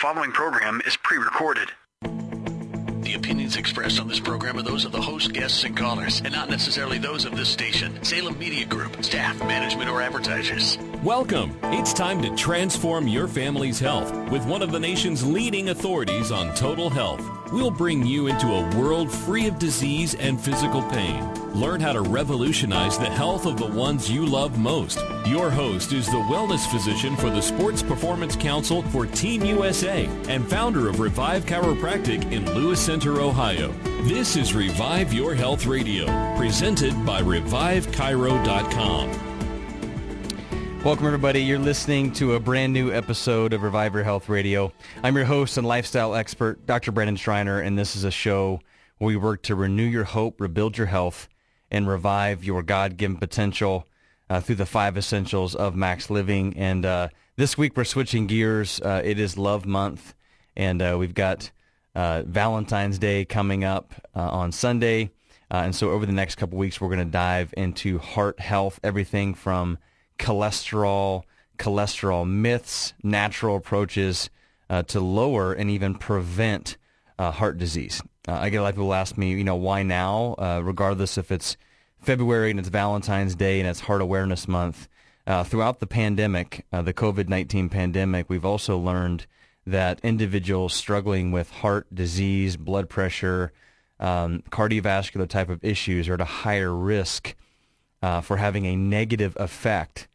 following 0.00 0.32
program 0.32 0.80
is 0.86 0.96
pre-recorded. 0.96 1.70
The 3.02 3.12
opinions 3.14 3.56
expressed 3.56 4.00
on 4.00 4.08
this 4.08 4.18
program 4.18 4.58
are 4.58 4.62
those 4.62 4.86
of 4.86 4.92
the 4.92 5.00
host, 5.00 5.34
guests, 5.34 5.62
and 5.64 5.76
callers, 5.76 6.22
and 6.24 6.32
not 6.32 6.48
necessarily 6.48 6.96
those 6.96 7.26
of 7.26 7.36
this 7.36 7.50
station, 7.50 8.02
Salem 8.02 8.38
Media 8.38 8.64
Group, 8.64 9.04
staff, 9.04 9.38
management, 9.40 9.90
or 9.90 10.00
advertisers. 10.00 10.78
Welcome. 11.02 11.54
It's 11.64 11.92
time 11.92 12.22
to 12.22 12.34
transform 12.34 13.08
your 13.08 13.28
family's 13.28 13.78
health 13.78 14.10
with 14.30 14.46
one 14.46 14.62
of 14.62 14.72
the 14.72 14.80
nation's 14.80 15.22
leading 15.22 15.68
authorities 15.68 16.32
on 16.32 16.54
total 16.54 16.88
health. 16.88 17.20
We'll 17.52 17.70
bring 17.70 18.06
you 18.06 18.28
into 18.28 18.46
a 18.46 18.76
world 18.76 19.10
free 19.10 19.48
of 19.48 19.58
disease 19.58 20.14
and 20.14 20.40
physical 20.40 20.84
pain. 20.84 21.34
Learn 21.52 21.80
how 21.80 21.92
to 21.92 22.00
revolutionize 22.00 22.96
the 22.96 23.10
health 23.10 23.44
of 23.44 23.58
the 23.58 23.66
ones 23.66 24.08
you 24.08 24.24
love 24.24 24.56
most. 24.56 25.00
Your 25.26 25.50
host 25.50 25.92
is 25.92 26.06
the 26.06 26.12
wellness 26.12 26.70
physician 26.70 27.16
for 27.16 27.28
the 27.28 27.42
Sports 27.42 27.82
Performance 27.82 28.36
Council 28.36 28.82
for 28.82 29.04
Team 29.04 29.44
USA 29.44 30.06
and 30.28 30.48
founder 30.48 30.88
of 30.88 31.00
Revive 31.00 31.44
Chiropractic 31.44 32.30
in 32.30 32.48
Lewis 32.54 32.80
Center, 32.80 33.20
Ohio. 33.20 33.72
This 34.02 34.36
is 34.36 34.54
Revive 34.54 35.12
Your 35.12 35.34
Health 35.34 35.66
Radio, 35.66 36.06
presented 36.36 37.04
by 37.04 37.20
ReviveChiro.com. 37.20 39.29
Welcome, 40.82 41.04
everybody. 41.04 41.42
You're 41.42 41.58
listening 41.58 42.10
to 42.14 42.36
a 42.36 42.40
brand 42.40 42.72
new 42.72 42.90
episode 42.90 43.52
of 43.52 43.62
Revive 43.62 43.92
Your 43.92 44.02
Health 44.02 44.30
Radio. 44.30 44.72
I'm 45.02 45.14
your 45.14 45.26
host 45.26 45.58
and 45.58 45.66
lifestyle 45.66 46.14
expert, 46.14 46.64
Dr. 46.64 46.90
Brandon 46.90 47.16
Schreiner, 47.16 47.60
and 47.60 47.78
this 47.78 47.96
is 47.96 48.04
a 48.04 48.10
show 48.10 48.62
where 48.96 49.08
we 49.08 49.16
work 49.16 49.42
to 49.42 49.54
renew 49.54 49.84
your 49.84 50.04
hope, 50.04 50.40
rebuild 50.40 50.78
your 50.78 50.86
health, 50.86 51.28
and 51.70 51.86
revive 51.86 52.44
your 52.44 52.62
God-given 52.62 53.18
potential 53.18 53.86
uh, 54.30 54.40
through 54.40 54.54
the 54.54 54.64
five 54.64 54.96
essentials 54.96 55.54
of 55.54 55.76
max 55.76 56.08
living. 56.08 56.56
And 56.56 56.86
uh, 56.86 57.08
this 57.36 57.58
week 57.58 57.76
we're 57.76 57.84
switching 57.84 58.26
gears. 58.26 58.80
Uh, 58.80 59.02
it 59.04 59.20
is 59.20 59.36
Love 59.36 59.66
Month, 59.66 60.14
and 60.56 60.80
uh, 60.80 60.96
we've 60.98 61.14
got 61.14 61.50
uh, 61.94 62.22
Valentine's 62.24 62.98
Day 62.98 63.26
coming 63.26 63.64
up 63.64 63.92
uh, 64.16 64.20
on 64.20 64.50
Sunday. 64.50 65.10
and 65.50 65.76
so 65.76 65.90
over 65.90 66.06
the 66.06 66.12
next 66.12 66.36
couple 66.36 66.56
weeks, 66.56 66.80
we're 66.80 66.88
going 66.88 67.00
to 67.00 67.04
dive 67.04 67.52
into 67.54 67.98
heart 67.98 68.40
health, 68.40 68.80
everything 68.82 69.34
from 69.34 69.76
cholesterol, 70.20 71.24
cholesterol 71.58 72.28
myths, 72.28 72.92
natural 73.02 73.56
approaches 73.56 74.30
uh, 74.68 74.82
to 74.84 75.00
lower 75.00 75.52
and 75.52 75.70
even 75.70 75.94
prevent 75.94 76.76
uh, 77.18 77.30
heart 77.32 77.58
disease. 77.58 78.02
Uh, 78.28 78.34
I 78.34 78.50
get 78.50 78.58
a 78.58 78.62
lot 78.62 78.68
of 78.68 78.74
people 78.76 78.94
ask 78.94 79.16
me, 79.18 79.30
you 79.32 79.44
know, 79.44 79.56
why 79.56 79.82
now, 79.82 80.34
uh, 80.38 80.60
regardless 80.62 81.18
if 81.18 81.32
it's 81.32 81.56
February 82.00 82.50
and 82.50 82.60
it's 82.60 82.68
Valentine's 82.68 83.34
Day 83.34 83.58
and 83.60 83.68
it's 83.68 83.80
Heart 83.80 84.02
Awareness 84.02 84.46
Month. 84.46 84.88
Uh, 85.26 85.44
throughout 85.44 85.80
the 85.80 85.86
pandemic, 85.86 86.66
uh, 86.72 86.82
the 86.82 86.94
COVID-19 86.94 87.70
pandemic, 87.70 88.28
we've 88.28 88.44
also 88.44 88.78
learned 88.78 89.26
that 89.66 90.00
individuals 90.02 90.74
struggling 90.74 91.30
with 91.30 91.50
heart 91.50 91.94
disease, 91.94 92.56
blood 92.56 92.88
pressure, 92.88 93.52
um, 94.00 94.42
cardiovascular 94.50 95.28
type 95.28 95.48
of 95.48 95.62
issues 95.62 96.08
are 96.08 96.14
at 96.14 96.20
a 96.20 96.24
higher 96.24 96.74
risk 96.74 97.34
for 98.22 98.38
having 98.38 98.64
a 98.64 98.74
negative 98.74 99.36
effect 99.38 100.08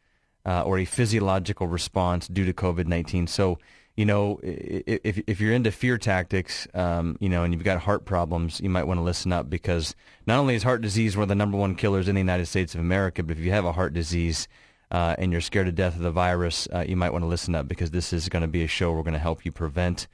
uh, 0.46 0.62
or 0.62 0.78
a 0.78 0.84
physiological 0.84 1.66
response 1.66 2.28
due 2.28 2.44
to 2.44 2.52
COVID-19. 2.52 3.28
So, 3.28 3.58
you 3.96 4.06
know, 4.06 4.38
if, 4.42 5.20
if 5.26 5.40
you're 5.40 5.52
into 5.52 5.72
fear 5.72 5.98
tactics, 5.98 6.68
um, 6.72 7.16
you 7.18 7.28
know, 7.28 7.42
and 7.42 7.52
you've 7.52 7.64
got 7.64 7.80
heart 7.80 8.04
problems, 8.04 8.60
you 8.60 8.70
might 8.70 8.84
want 8.84 8.98
to 8.98 9.04
listen 9.04 9.32
up 9.32 9.50
because 9.50 9.96
not 10.26 10.38
only 10.38 10.54
is 10.54 10.62
heart 10.62 10.82
disease 10.82 11.16
one 11.16 11.24
of 11.24 11.28
the 11.28 11.34
number 11.34 11.58
one 11.58 11.74
killers 11.74 12.06
in 12.06 12.14
the 12.14 12.20
United 12.20 12.46
States 12.46 12.74
of 12.74 12.80
America, 12.80 13.22
but 13.22 13.36
if 13.36 13.44
you 13.44 13.50
have 13.50 13.64
a 13.64 13.72
heart 13.72 13.92
disease 13.92 14.46
uh, 14.90 15.16
and 15.18 15.32
you're 15.32 15.40
scared 15.40 15.66
to 15.66 15.72
death 15.72 15.96
of 15.96 16.02
the 16.02 16.10
virus, 16.12 16.68
uh, 16.72 16.84
you 16.86 16.94
might 16.94 17.12
want 17.12 17.22
to 17.22 17.28
listen 17.28 17.54
up 17.54 17.66
because 17.66 17.90
this 17.90 18.12
is 18.12 18.28
going 18.28 18.42
to 18.42 18.48
be 18.48 18.62
a 18.62 18.68
show 18.68 18.92
we're 18.92 19.02
going 19.02 19.14
to 19.14 19.18
help 19.18 19.44
you 19.44 19.50
prevent 19.50 20.06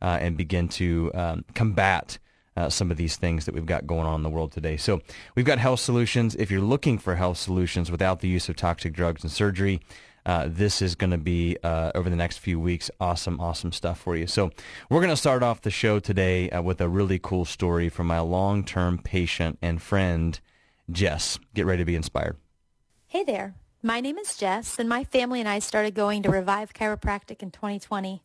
uh, 0.00 0.18
and 0.20 0.36
begin 0.36 0.68
to 0.68 1.10
um, 1.14 1.44
combat 1.54 2.18
uh, 2.60 2.68
some 2.68 2.90
of 2.90 2.96
these 2.96 3.16
things 3.16 3.46
that 3.46 3.54
we've 3.54 3.66
got 3.66 3.86
going 3.86 4.06
on 4.06 4.16
in 4.16 4.22
the 4.22 4.30
world 4.30 4.52
today. 4.52 4.76
So 4.76 5.00
we've 5.34 5.46
got 5.46 5.58
health 5.58 5.80
solutions. 5.80 6.34
If 6.36 6.50
you're 6.50 6.60
looking 6.60 6.98
for 6.98 7.14
health 7.14 7.38
solutions 7.38 7.90
without 7.90 8.20
the 8.20 8.28
use 8.28 8.48
of 8.48 8.56
toxic 8.56 8.92
drugs 8.92 9.22
and 9.22 9.32
surgery, 9.32 9.80
uh, 10.26 10.46
this 10.48 10.82
is 10.82 10.94
going 10.94 11.10
to 11.10 11.18
be 11.18 11.56
uh, 11.62 11.92
over 11.94 12.10
the 12.10 12.16
next 12.16 12.38
few 12.38 12.60
weeks 12.60 12.90
awesome, 13.00 13.40
awesome 13.40 13.72
stuff 13.72 13.98
for 13.98 14.14
you. 14.14 14.26
So 14.26 14.50
we're 14.90 15.00
going 15.00 15.10
to 15.10 15.16
start 15.16 15.42
off 15.42 15.62
the 15.62 15.70
show 15.70 15.98
today 15.98 16.50
uh, 16.50 16.60
with 16.60 16.80
a 16.80 16.88
really 16.88 17.18
cool 17.18 17.46
story 17.46 17.88
from 17.88 18.06
my 18.06 18.20
long-term 18.20 18.98
patient 19.02 19.58
and 19.62 19.80
friend, 19.80 20.38
Jess. 20.90 21.38
Get 21.54 21.64
ready 21.64 21.80
to 21.80 21.86
be 21.86 21.96
inspired. 21.96 22.36
Hey 23.06 23.24
there. 23.24 23.54
My 23.82 24.00
name 24.00 24.18
is 24.18 24.36
Jess, 24.36 24.78
and 24.78 24.90
my 24.90 25.04
family 25.04 25.40
and 25.40 25.48
I 25.48 25.58
started 25.58 25.94
going 25.94 26.22
to 26.24 26.28
Revive 26.28 26.74
Chiropractic 26.74 27.42
in 27.42 27.50
2020. 27.50 28.22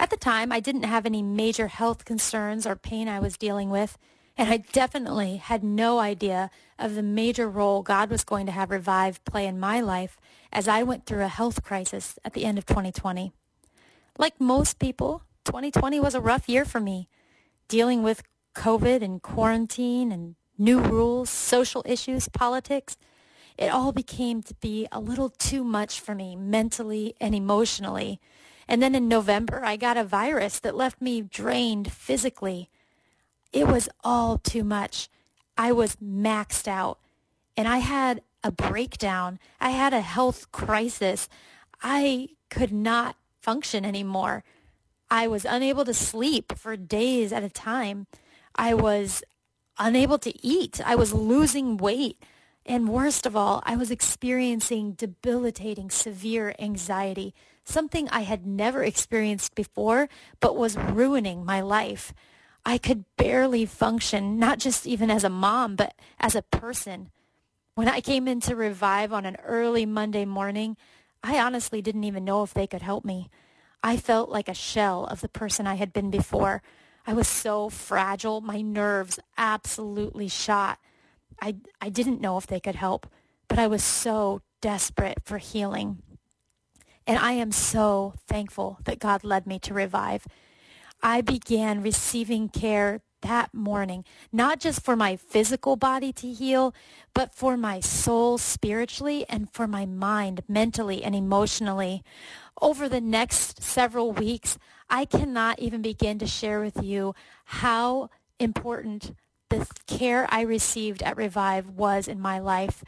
At 0.00 0.08
the 0.08 0.16
time, 0.16 0.50
I 0.50 0.60
didn't 0.60 0.84
have 0.84 1.04
any 1.04 1.22
major 1.22 1.68
health 1.68 2.06
concerns 2.06 2.66
or 2.66 2.74
pain 2.74 3.06
I 3.06 3.20
was 3.20 3.36
dealing 3.36 3.68
with, 3.68 3.98
and 4.34 4.48
I 4.48 4.56
definitely 4.56 5.36
had 5.36 5.62
no 5.62 5.98
idea 5.98 6.50
of 6.78 6.94
the 6.94 7.02
major 7.02 7.46
role 7.50 7.82
God 7.82 8.08
was 8.08 8.24
going 8.24 8.46
to 8.46 8.52
have 8.52 8.70
Revive 8.70 9.22
play 9.26 9.46
in 9.46 9.60
my 9.60 9.82
life 9.82 10.16
as 10.50 10.66
I 10.66 10.82
went 10.84 11.04
through 11.04 11.24
a 11.24 11.28
health 11.28 11.62
crisis 11.62 12.18
at 12.24 12.32
the 12.32 12.46
end 12.46 12.56
of 12.56 12.64
2020. 12.64 13.30
Like 14.16 14.40
most 14.40 14.78
people, 14.78 15.22
2020 15.44 16.00
was 16.00 16.14
a 16.14 16.20
rough 16.22 16.48
year 16.48 16.64
for 16.64 16.80
me, 16.80 17.06
dealing 17.68 18.02
with 18.02 18.22
COVID 18.54 19.02
and 19.02 19.20
quarantine 19.20 20.12
and 20.12 20.34
new 20.56 20.80
rules, 20.80 21.28
social 21.28 21.82
issues, 21.84 22.26
politics. 22.26 22.96
It 23.58 23.68
all 23.68 23.92
became 23.92 24.42
to 24.44 24.54
be 24.54 24.88
a 24.90 24.98
little 24.98 25.28
too 25.28 25.62
much 25.62 26.00
for 26.00 26.14
me 26.14 26.36
mentally 26.36 27.14
and 27.20 27.34
emotionally. 27.34 28.18
And 28.70 28.80
then 28.80 28.94
in 28.94 29.08
November, 29.08 29.64
I 29.64 29.74
got 29.74 29.96
a 29.96 30.04
virus 30.04 30.60
that 30.60 30.76
left 30.76 31.02
me 31.02 31.22
drained 31.22 31.92
physically. 31.92 32.70
It 33.52 33.66
was 33.66 33.88
all 34.04 34.38
too 34.38 34.62
much. 34.62 35.08
I 35.58 35.72
was 35.72 35.96
maxed 35.96 36.68
out 36.68 37.00
and 37.56 37.66
I 37.66 37.78
had 37.78 38.22
a 38.44 38.52
breakdown. 38.52 39.40
I 39.60 39.70
had 39.70 39.92
a 39.92 40.00
health 40.00 40.52
crisis. 40.52 41.28
I 41.82 42.28
could 42.48 42.70
not 42.70 43.16
function 43.40 43.84
anymore. 43.84 44.44
I 45.10 45.26
was 45.26 45.44
unable 45.44 45.84
to 45.84 45.92
sleep 45.92 46.56
for 46.56 46.76
days 46.76 47.32
at 47.32 47.42
a 47.42 47.50
time. 47.50 48.06
I 48.54 48.74
was 48.74 49.24
unable 49.80 50.18
to 50.18 50.46
eat. 50.46 50.80
I 50.86 50.94
was 50.94 51.12
losing 51.12 51.76
weight. 51.76 52.22
And 52.64 52.88
worst 52.88 53.26
of 53.26 53.34
all, 53.34 53.64
I 53.66 53.74
was 53.74 53.90
experiencing 53.90 54.92
debilitating 54.92 55.90
severe 55.90 56.54
anxiety 56.60 57.34
something 57.70 58.08
I 58.08 58.22
had 58.22 58.46
never 58.46 58.82
experienced 58.82 59.54
before, 59.54 60.08
but 60.40 60.56
was 60.56 60.76
ruining 60.76 61.44
my 61.44 61.60
life. 61.60 62.12
I 62.64 62.76
could 62.78 63.04
barely 63.16 63.64
function, 63.64 64.38
not 64.38 64.58
just 64.58 64.86
even 64.86 65.10
as 65.10 65.24
a 65.24 65.30
mom, 65.30 65.76
but 65.76 65.94
as 66.18 66.34
a 66.34 66.42
person. 66.42 67.10
When 67.74 67.88
I 67.88 68.00
came 68.00 68.28
in 68.28 68.40
to 68.42 68.56
Revive 68.56 69.12
on 69.12 69.24
an 69.24 69.36
early 69.44 69.86
Monday 69.86 70.24
morning, 70.24 70.76
I 71.22 71.38
honestly 71.38 71.80
didn't 71.80 72.04
even 72.04 72.24
know 72.24 72.42
if 72.42 72.52
they 72.52 72.66
could 72.66 72.82
help 72.82 73.04
me. 73.04 73.30
I 73.82 73.96
felt 73.96 74.28
like 74.28 74.48
a 74.48 74.54
shell 74.54 75.04
of 75.06 75.20
the 75.20 75.28
person 75.28 75.66
I 75.66 75.76
had 75.76 75.92
been 75.92 76.10
before. 76.10 76.62
I 77.06 77.14
was 77.14 77.28
so 77.28 77.70
fragile, 77.70 78.40
my 78.40 78.60
nerves 78.60 79.18
absolutely 79.38 80.28
shot. 80.28 80.78
I, 81.40 81.56
I 81.80 81.88
didn't 81.88 82.20
know 82.20 82.36
if 82.36 82.46
they 82.46 82.60
could 82.60 82.74
help, 82.74 83.06
but 83.48 83.58
I 83.58 83.66
was 83.66 83.82
so 83.82 84.42
desperate 84.60 85.18
for 85.24 85.38
healing. 85.38 86.02
And 87.10 87.18
I 87.18 87.32
am 87.32 87.50
so 87.50 88.14
thankful 88.28 88.78
that 88.84 89.00
God 89.00 89.24
led 89.24 89.44
me 89.44 89.58
to 89.58 89.74
revive. 89.74 90.28
I 91.02 91.22
began 91.22 91.82
receiving 91.82 92.48
care 92.48 93.00
that 93.22 93.52
morning, 93.52 94.04
not 94.30 94.60
just 94.60 94.84
for 94.84 94.94
my 94.94 95.16
physical 95.16 95.74
body 95.74 96.12
to 96.12 96.30
heal, 96.30 96.72
but 97.12 97.34
for 97.34 97.56
my 97.56 97.80
soul 97.80 98.38
spiritually 98.38 99.26
and 99.28 99.50
for 99.50 99.66
my 99.66 99.86
mind 99.86 100.42
mentally 100.46 101.02
and 101.02 101.16
emotionally. 101.16 102.04
Over 102.62 102.88
the 102.88 103.00
next 103.00 103.60
several 103.60 104.12
weeks, 104.12 104.56
I 104.88 105.04
cannot 105.04 105.58
even 105.58 105.82
begin 105.82 106.20
to 106.20 106.28
share 106.28 106.60
with 106.60 106.80
you 106.80 107.16
how 107.44 108.10
important 108.38 109.16
the 109.48 109.66
care 109.88 110.28
I 110.30 110.42
received 110.42 111.02
at 111.02 111.16
Revive 111.16 111.70
was 111.70 112.06
in 112.06 112.20
my 112.20 112.38
life. 112.38 112.84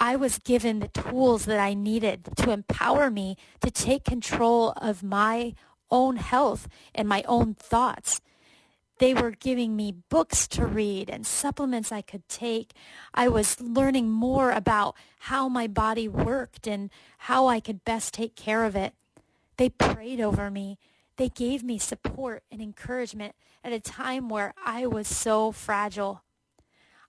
I 0.00 0.14
was 0.14 0.38
given 0.38 0.78
the 0.78 0.88
tools 0.88 1.44
that 1.46 1.58
I 1.58 1.74
needed 1.74 2.28
to 2.36 2.50
empower 2.50 3.10
me 3.10 3.36
to 3.60 3.70
take 3.70 4.04
control 4.04 4.72
of 4.76 5.02
my 5.02 5.54
own 5.90 6.16
health 6.16 6.68
and 6.94 7.08
my 7.08 7.24
own 7.26 7.54
thoughts. 7.54 8.20
They 8.98 9.14
were 9.14 9.30
giving 9.30 9.74
me 9.76 9.94
books 10.08 10.46
to 10.48 10.66
read 10.66 11.08
and 11.10 11.26
supplements 11.26 11.90
I 11.90 12.02
could 12.02 12.28
take. 12.28 12.72
I 13.14 13.28
was 13.28 13.60
learning 13.60 14.10
more 14.10 14.50
about 14.50 14.96
how 15.20 15.48
my 15.48 15.66
body 15.66 16.08
worked 16.08 16.66
and 16.66 16.90
how 17.18 17.46
I 17.46 17.60
could 17.60 17.84
best 17.84 18.14
take 18.14 18.36
care 18.36 18.64
of 18.64 18.76
it. 18.76 18.94
They 19.56 19.68
prayed 19.68 20.20
over 20.20 20.50
me. 20.50 20.78
They 21.16 21.28
gave 21.28 21.64
me 21.64 21.78
support 21.78 22.44
and 22.50 22.60
encouragement 22.60 23.34
at 23.64 23.72
a 23.72 23.80
time 23.80 24.28
where 24.28 24.54
I 24.64 24.86
was 24.86 25.08
so 25.08 25.50
fragile. 25.50 26.22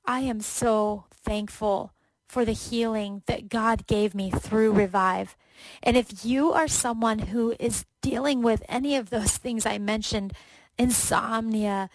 I 0.06 0.22
am 0.22 0.42
so 0.42 1.06
thankful 1.12 1.94
for 2.30 2.46
the 2.46 2.54
healing 2.54 3.24
that 3.26 3.50
God 3.50 3.88
gave 3.88 4.14
me 4.14 4.30
through 4.30 4.72
Revive. 4.72 5.36
And 5.82 5.98
if 5.98 6.24
you 6.24 6.54
are 6.54 6.68
someone 6.68 7.20
who 7.20 7.56
is 7.60 7.86
dealing 8.02 8.44
with 8.44 8.64
any 8.70 8.96
of 8.96 9.10
those 9.10 9.36
things 9.36 9.66
I 9.66 9.80
mentioned, 9.80 10.34
insomnia, 10.78 11.90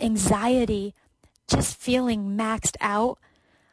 anxiety, 0.00 0.92
just 1.46 1.76
feeling 1.76 2.36
maxed 2.36 2.76
out, 2.80 3.18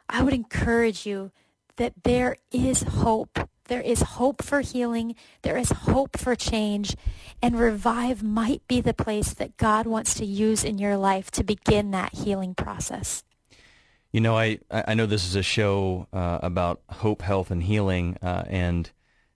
I 0.08 0.22
would 0.22 0.32
encourage 0.32 1.04
you 1.04 1.32
that 1.76 2.04
there 2.04 2.36
is 2.52 2.84
hope. 2.84 3.48
There 3.64 3.80
is 3.80 4.02
hope 4.02 4.44
for 4.44 4.60
healing. 4.60 5.16
There 5.42 5.56
is 5.56 5.70
hope 5.70 6.16
for 6.16 6.36
change. 6.36 6.96
And 7.42 7.58
Revive 7.58 8.22
might 8.22 8.66
be 8.68 8.80
the 8.80 8.94
place 8.94 9.34
that 9.34 9.56
God 9.56 9.86
wants 9.86 10.14
to 10.14 10.24
use 10.24 10.62
in 10.62 10.78
your 10.78 10.96
life 10.96 11.32
to 11.32 11.42
begin 11.42 11.90
that 11.90 12.14
healing 12.14 12.54
process. 12.54 13.24
You 14.16 14.22
know, 14.22 14.38
I, 14.38 14.60
I 14.70 14.94
know 14.94 15.04
this 15.04 15.26
is 15.26 15.36
a 15.36 15.42
show 15.42 16.06
uh, 16.10 16.38
about 16.42 16.80
hope, 16.88 17.20
health, 17.20 17.50
and 17.50 17.62
healing. 17.62 18.16
Uh, 18.22 18.44
and 18.46 18.90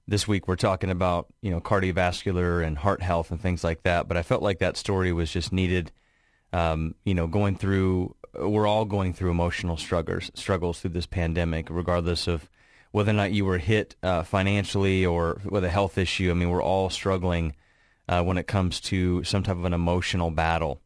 this 0.08 0.26
week 0.26 0.48
we're 0.48 0.56
talking 0.56 0.88
about, 0.88 1.26
you 1.42 1.50
know, 1.50 1.60
cardiovascular 1.60 2.66
and 2.66 2.78
heart 2.78 3.02
health 3.02 3.30
and 3.30 3.38
things 3.38 3.62
like 3.62 3.82
that. 3.82 4.08
But 4.08 4.16
I 4.16 4.22
felt 4.22 4.42
like 4.42 4.58
that 4.60 4.78
story 4.78 5.12
was 5.12 5.30
just 5.30 5.52
needed. 5.52 5.92
Um, 6.54 6.94
you 7.04 7.12
know, 7.12 7.26
going 7.26 7.56
through, 7.56 8.16
we're 8.34 8.66
all 8.66 8.86
going 8.86 9.12
through 9.12 9.30
emotional 9.30 9.76
struggles, 9.76 10.30
struggles 10.32 10.80
through 10.80 10.92
this 10.92 11.04
pandemic, 11.04 11.66
regardless 11.68 12.26
of 12.26 12.48
whether 12.90 13.10
or 13.10 13.12
not 13.12 13.32
you 13.32 13.44
were 13.44 13.58
hit 13.58 13.96
uh, 14.02 14.22
financially 14.22 15.04
or 15.04 15.42
with 15.44 15.62
a 15.62 15.68
health 15.68 15.98
issue. 15.98 16.30
I 16.30 16.32
mean, 16.32 16.48
we're 16.48 16.62
all 16.62 16.88
struggling 16.88 17.54
uh, 18.08 18.22
when 18.22 18.38
it 18.38 18.46
comes 18.46 18.80
to 18.80 19.24
some 19.24 19.42
type 19.42 19.58
of 19.58 19.66
an 19.66 19.74
emotional 19.74 20.30
battle. 20.30 20.80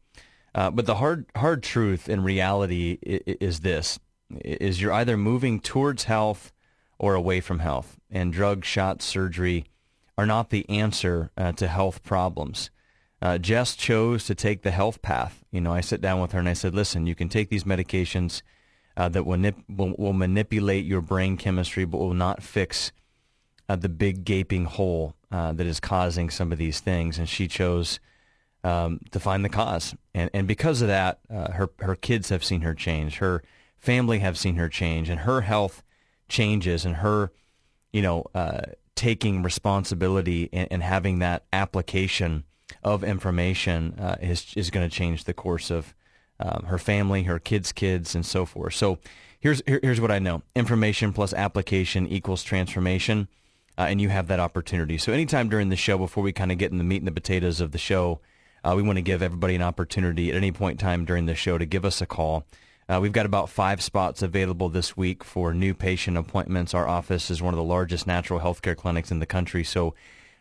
Uh, 0.55 0.71
but 0.71 0.85
the 0.85 0.95
hard 0.95 1.25
hard 1.35 1.61
truth 1.61 2.07
in 2.07 2.23
reality 2.23 2.97
is 3.03 3.59
this: 3.59 3.99
is 4.43 4.81
you're 4.81 4.93
either 4.93 5.17
moving 5.17 5.59
towards 5.59 6.05
health 6.05 6.53
or 6.97 7.13
away 7.13 7.41
from 7.41 7.59
health, 7.59 7.99
and 8.09 8.31
drug, 8.31 8.63
shots, 8.63 9.03
surgery 9.03 9.65
are 10.17 10.25
not 10.25 10.49
the 10.49 10.67
answer 10.69 11.29
uh, 11.37 11.51
to 11.51 11.67
health 11.67 12.01
problems. 12.03 12.69
Uh, 13.21 13.37
Jess 13.37 13.75
chose 13.75 14.23
to 14.25 14.33
take 14.33 14.61
the 14.61 14.71
health 14.71 15.01
path. 15.01 15.43
You 15.51 15.59
know, 15.59 15.73
I 15.73 15.81
sit 15.81 15.99
down 15.99 16.21
with 16.21 16.31
her 16.31 16.39
and 16.39 16.47
I 16.47 16.53
said, 16.53 16.73
"Listen, 16.73 17.05
you 17.05 17.15
can 17.15 17.29
take 17.29 17.49
these 17.49 17.65
medications." 17.65 18.41
uh, 18.97 19.09
that 19.09 19.25
will, 19.25 19.37
nip, 19.37 19.57
will, 19.67 19.93
will, 19.97 20.13
manipulate 20.13 20.85
your 20.85 21.01
brain 21.01 21.37
chemistry, 21.37 21.85
but 21.85 21.97
will 21.97 22.13
not 22.13 22.41
fix 22.41 22.91
uh, 23.67 23.75
the 23.75 23.89
big 23.89 24.23
gaping 24.23 24.65
hole 24.65 25.15
that 25.31 25.65
is 25.65 25.81
causing 25.81 26.29
some 26.29 26.53
of 26.53 26.57
these 26.57 26.79
things. 26.79 27.19
And 27.19 27.27
she 27.27 27.45
chose 27.45 27.99
um, 28.65 28.99
to 29.11 29.19
find 29.19 29.45
the 29.45 29.49
cause, 29.49 29.95
and 30.15 30.29
and 30.33 30.47
because 30.47 30.81
of 30.81 30.87
that, 30.87 31.19
uh, 31.29 31.51
her 31.51 31.69
her 31.79 31.95
kids 31.95 32.29
have 32.29 32.43
seen 32.43 32.61
her 32.61 32.73
change, 32.73 33.19
her 33.19 33.43
family 33.77 34.19
have 34.19 34.39
seen 34.39 34.55
her 34.55 34.67
change, 34.67 35.07
and 35.07 35.21
her 35.21 35.41
health 35.41 35.83
changes, 36.27 36.83
and 36.83 36.97
her, 36.97 37.31
you 37.93 38.01
know, 38.01 38.25
uh, 38.33 38.61
taking 38.95 39.43
responsibility 39.43 40.49
and, 40.51 40.67
and, 40.71 40.81
having 40.81 41.19
that 41.19 41.43
application 41.53 42.43
of 42.83 43.03
information 43.03 43.99
uh, 43.99 44.15
is 44.19 44.51
is 44.57 44.71
going 44.71 44.89
to 44.89 44.93
change 44.93 45.25
the 45.25 45.33
course 45.33 45.69
of 45.69 45.93
um, 46.39 46.63
her 46.65 46.79
family, 46.79 47.23
her 47.23 47.37
kids' 47.37 47.71
kids, 47.71 48.15
and 48.15 48.25
so 48.25 48.47
forth. 48.47 48.73
So 48.73 48.97
here's 49.39 49.61
here, 49.67 49.79
here's 49.83 50.01
what 50.01 50.09
I 50.09 50.17
know: 50.17 50.41
information 50.55 51.13
plus 51.13 51.33
application 51.33 52.07
equals 52.07 52.41
transformation, 52.41 53.27
uh, 53.77 53.83
and 53.83 54.01
you 54.01 54.09
have 54.09 54.25
that 54.29 54.39
opportunity. 54.39 54.97
So 54.97 55.13
anytime 55.13 55.49
during 55.49 55.69
the 55.69 55.75
show, 55.75 55.99
before 55.99 56.23
we 56.23 56.33
kind 56.33 56.51
of 56.51 56.57
get 56.57 56.71
in 56.71 56.79
the 56.79 56.83
meat 56.83 56.97
and 56.97 57.07
the 57.07 57.11
potatoes 57.11 57.61
of 57.61 57.71
the 57.71 57.77
show, 57.77 58.21
uh, 58.65 58.73
we 58.75 58.81
want 58.81 58.97
to 58.97 59.01
give 59.01 59.21
everybody 59.21 59.55
an 59.55 59.61
opportunity 59.61 60.29
at 60.29 60.35
any 60.35 60.51
point 60.51 60.81
in 60.81 60.85
time 60.85 61.05
during 61.05 61.27
the 61.27 61.35
show 61.35 61.57
to 61.57 61.65
give 61.65 61.85
us 61.85 62.01
a 62.01 62.05
call. 62.05 62.45
Uh, 62.89 62.99
we've 63.01 63.11
got 63.11 63.25
about 63.25 63.49
five 63.49 63.81
spots 63.81 64.21
available 64.21 64.69
this 64.69 64.97
week 64.97 65.23
for 65.23 65.53
new 65.53 65.73
patient 65.73 66.17
appointments. 66.17 66.73
Our 66.73 66.87
office 66.87 67.29
is 67.29 67.41
one 67.41 67.53
of 67.53 67.57
the 67.57 67.63
largest 67.63 68.07
natural 68.07 68.39
health 68.39 68.61
care 68.61 68.75
clinics 68.75 69.11
in 69.11 69.19
the 69.19 69.25
country, 69.25 69.63
so 69.63 69.93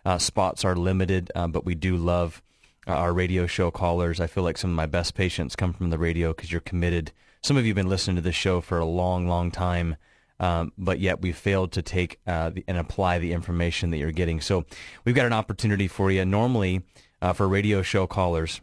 uh, 0.05 0.19
spots 0.19 0.65
are 0.65 0.77
limited, 0.77 1.31
uh, 1.35 1.49
but 1.49 1.65
we 1.65 1.75
do 1.75 1.97
love 1.97 2.43
uh, 2.87 2.93
our 2.93 3.13
radio 3.13 3.47
show 3.47 3.71
callers. 3.71 4.21
I 4.21 4.27
feel 4.27 4.43
like 4.43 4.59
some 4.59 4.71
of 4.71 4.77
my 4.77 4.87
best 4.87 5.15
patients 5.15 5.57
come 5.57 5.73
from 5.73 5.91
the 5.91 5.99
radio 5.99 6.33
because 6.33 6.53
you're 6.53 6.61
committed. 6.61 7.13
Some 7.43 7.57
of 7.57 7.65
you 7.65 7.71
have 7.71 7.77
been 7.77 7.89
listening 7.89 8.17
to 8.17 8.23
this 8.23 8.35
show 8.35 8.61
for 8.61 8.79
a 8.79 8.87
long, 8.87 9.27
long 9.27 9.51
time, 9.51 9.97
um, 10.41 10.73
but 10.77 10.99
yet 10.99 11.21
we 11.23 11.33
failed 11.33 11.73
to 11.73 11.83
take 11.83 12.21
uh, 12.27 12.51
the, 12.51 12.65
and 12.69 12.77
apply 12.77 13.19
the 13.19 13.33
information 13.33 13.91
that 13.91 13.99
you're 13.99 14.13
getting. 14.13 14.41
So 14.41 14.65
we've 15.05 15.15
got 15.15 15.27
an 15.27 15.33
opportunity 15.33 15.89
for 15.89 16.11
you. 16.11 16.25
Normally, 16.25 16.83
uh, 17.25 17.33
for 17.33 17.49
radio 17.49 17.81
show 17.81 18.07
callers, 18.07 18.61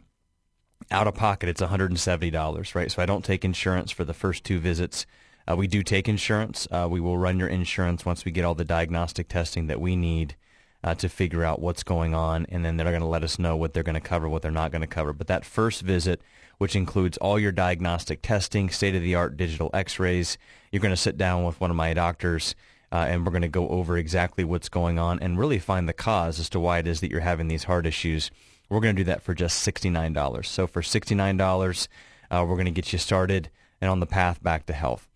out 0.88 1.08
of 1.08 1.16
pocket, 1.16 1.48
it's 1.48 1.60
$170, 1.60 2.74
right? 2.76 2.92
So 2.92 3.02
I 3.02 3.06
don't 3.06 3.24
take 3.24 3.44
insurance 3.44 3.90
for 3.90 4.04
the 4.04 4.14
first 4.14 4.44
two 4.44 4.60
visits. 4.60 5.04
Uh, 5.50 5.56
we 5.56 5.66
do 5.66 5.82
take 5.82 6.08
insurance. 6.08 6.68
Uh, 6.70 6.86
we 6.88 7.00
will 7.00 7.18
run 7.18 7.40
your 7.40 7.48
insurance 7.48 8.06
once 8.06 8.24
we 8.24 8.30
get 8.30 8.44
all 8.44 8.54
the 8.54 8.64
diagnostic 8.64 9.26
testing 9.26 9.66
that 9.66 9.80
we 9.80 9.96
need 9.96 10.36
uh, 10.84 10.94
to 10.94 11.08
figure 11.08 11.42
out 11.42 11.60
what's 11.60 11.82
going 11.82 12.14
on, 12.14 12.46
and 12.50 12.64
then 12.64 12.76
they're 12.76 12.86
going 12.86 13.00
to 13.00 13.06
let 13.06 13.24
us 13.24 13.36
know 13.36 13.56
what 13.56 13.74
they're 13.74 13.82
going 13.82 13.94
to 13.94 14.00
cover, 14.00 14.28
what 14.28 14.42
they're 14.42 14.52
not 14.52 14.70
going 14.70 14.80
to 14.80 14.86
cover. 14.86 15.12
But 15.12 15.26
that 15.26 15.44
first 15.44 15.82
visit, 15.82 16.22
which 16.58 16.76
includes 16.76 17.18
all 17.18 17.40
your 17.40 17.50
diagnostic 17.50 18.22
testing, 18.22 18.70
state-of-the-art 18.70 19.36
digital 19.36 19.70
X-rays, 19.74 20.38
you're 20.70 20.80
going 20.80 20.94
to 20.94 20.96
sit 20.96 21.18
down 21.18 21.42
with 21.42 21.60
one 21.60 21.70
of 21.70 21.76
my 21.76 21.94
doctors, 21.94 22.54
uh, 22.92 23.06
and 23.08 23.26
we're 23.26 23.32
going 23.32 23.42
to 23.42 23.48
go 23.48 23.68
over 23.70 23.98
exactly 23.98 24.44
what's 24.44 24.68
going 24.68 25.00
on 25.00 25.18
and 25.18 25.36
really 25.36 25.58
find 25.58 25.88
the 25.88 25.92
cause 25.92 26.38
as 26.38 26.48
to 26.50 26.60
why 26.60 26.78
it 26.78 26.86
is 26.86 27.00
that 27.00 27.10
you're 27.10 27.20
having 27.20 27.48
these 27.48 27.64
heart 27.64 27.86
issues. 27.86 28.30
We're 28.72 28.80
going 28.80 28.96
to 28.96 29.00
do 29.00 29.10
that 29.10 29.22
for 29.22 29.34
just 29.34 29.66
$69. 29.66 30.46
So 30.46 30.66
for 30.66 30.80
$69, 30.82 31.88
uh, 32.30 32.44
we're 32.48 32.56
going 32.56 32.64
to 32.64 32.70
get 32.70 32.92
you 32.92 32.98
started 32.98 33.50
and 33.80 33.90
on 33.90 34.00
the 34.00 34.06
path 34.06 34.42
back 34.42 34.66
to 34.66 34.72
health. 34.72 35.08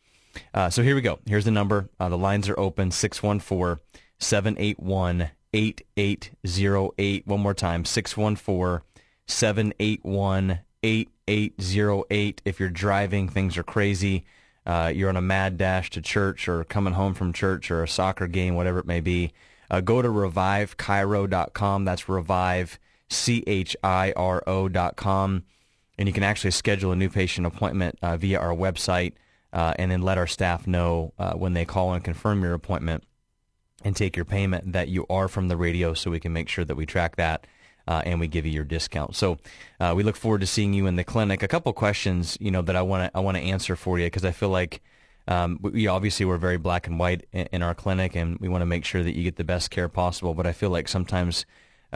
Uh, 0.53 0.69
so 0.69 0.83
here 0.83 0.95
we 0.95 1.01
go. 1.01 1.19
Here's 1.27 1.47
the 1.47 1.51
number. 1.51 1.89
Uh, 1.99 2.09
the 2.09 2.19
lines 2.19 2.49
are 2.49 2.61
open, 2.61 2.91
614 2.91 3.83
781 4.19 5.31
8808. 5.53 7.27
One 7.27 7.41
more 7.41 7.55
time, 7.55 7.85
614 7.85 8.85
781 9.27 10.59
8808. 10.83 12.43
If 12.45 12.61
you're 12.61 12.69
driving, 12.69 13.29
things 13.29 13.57
are 13.57 13.63
crazy. 13.63 14.25
Uh, 14.67 14.93
you're 14.95 15.09
on 15.09 15.17
a 15.17 15.23
mad 15.23 15.57
dash 15.57 15.91
to 15.91 16.03
church 16.03 16.49
or 16.49 16.65
coming 16.65 16.95
home 16.95 17.15
from 17.15 17.33
church 17.33 17.71
or 17.71 17.83
a 17.83 17.89
soccer 17.89 18.27
game, 18.27 18.55
whatever 18.55 18.81
it 18.81 18.87
may 18.87 19.01
be, 19.01 19.33
uh, 19.71 19.81
go 19.81 20.03
to 20.03 20.09
revivechiro.com. 20.09 21.85
That's 21.85 22.09
revive, 22.09 22.79
C-H-I-R-O 23.09 24.69
dot 24.69 24.97
com. 24.97 25.45
And 25.99 26.09
you 26.09 26.13
can 26.13 26.23
actually 26.23 26.51
schedule 26.51 26.93
a 26.93 26.97
new 26.97 27.09
patient 27.09 27.47
appointment 27.47 27.99
uh, 28.03 28.17
via 28.17 28.39
our 28.39 28.55
website 28.55 29.15
uh, 29.53 29.73
and 29.79 29.91
then 29.91 30.03
let 30.03 30.19
our 30.19 30.27
staff 30.27 30.67
know 30.67 31.15
uh, 31.19 31.33
when 31.35 31.55
they 31.55 31.65
call 31.65 31.95
and 31.95 32.05
confirm 32.05 32.43
your 32.43 32.53
appointment 32.53 33.05
and 33.85 33.97
take 33.97 34.17
your 34.17 34.25
payment 34.25 34.73
that 34.73 34.89
you 34.89 35.07
are 35.09 35.29
from 35.29 35.49
the 35.49 35.57
radio 35.57 35.95
so 35.95 36.11
we 36.11 36.21
can 36.21 36.33
make 36.33 36.49
sure 36.49 36.65
that 36.65 36.77
we 36.77 36.85
track 36.85 37.17
that 37.17 37.47
uh, 37.89 38.03
and 38.05 38.21
we 38.21 38.27
give 38.27 38.45
you 38.45 38.53
your 38.53 38.65
discount. 38.65 39.15
So 39.15 39.39
uh, 39.81 39.95
we 39.97 40.03
look 40.03 40.17
forward 40.17 40.41
to 40.41 40.47
seeing 40.47 40.75
you 40.75 40.87
in 40.87 40.97
the 40.97 41.05
clinic. 41.05 41.43
A 41.43 41.49
couple 41.49 41.73
questions, 41.73 42.37
you 42.41 42.51
know, 42.51 42.63
that 42.63 42.77
I 42.77 42.83
want 42.83 43.11
to 43.11 43.17
I 43.17 43.21
want 43.21 43.37
to 43.37 43.43
answer 43.43 43.77
for 43.77 43.99
you 43.99 44.07
because 44.07 44.25
I 44.25 44.33
feel 44.33 44.49
like 44.49 44.83
um, 45.29 45.59
we 45.63 45.87
obviously 45.87 46.27
we're 46.27 46.37
very 46.37 46.57
black 46.57 46.87
and 46.87 46.99
white 46.99 47.27
in, 47.33 47.49
in 47.53 47.63
our 47.63 47.75
clinic, 47.75 48.15
and 48.17 48.39
we 48.39 48.49
want 48.49 48.63
to 48.63 48.67
make 48.67 48.85
sure 48.85 49.03
that 49.03 49.17
you 49.17 49.23
get 49.23 49.37
the 49.37 49.45
best 49.45 49.71
care 49.71 49.89
possible. 49.89 50.35
But 50.35 50.47
I 50.47 50.53
feel 50.53 50.71
like 50.71 50.89
sometimes 50.89 51.47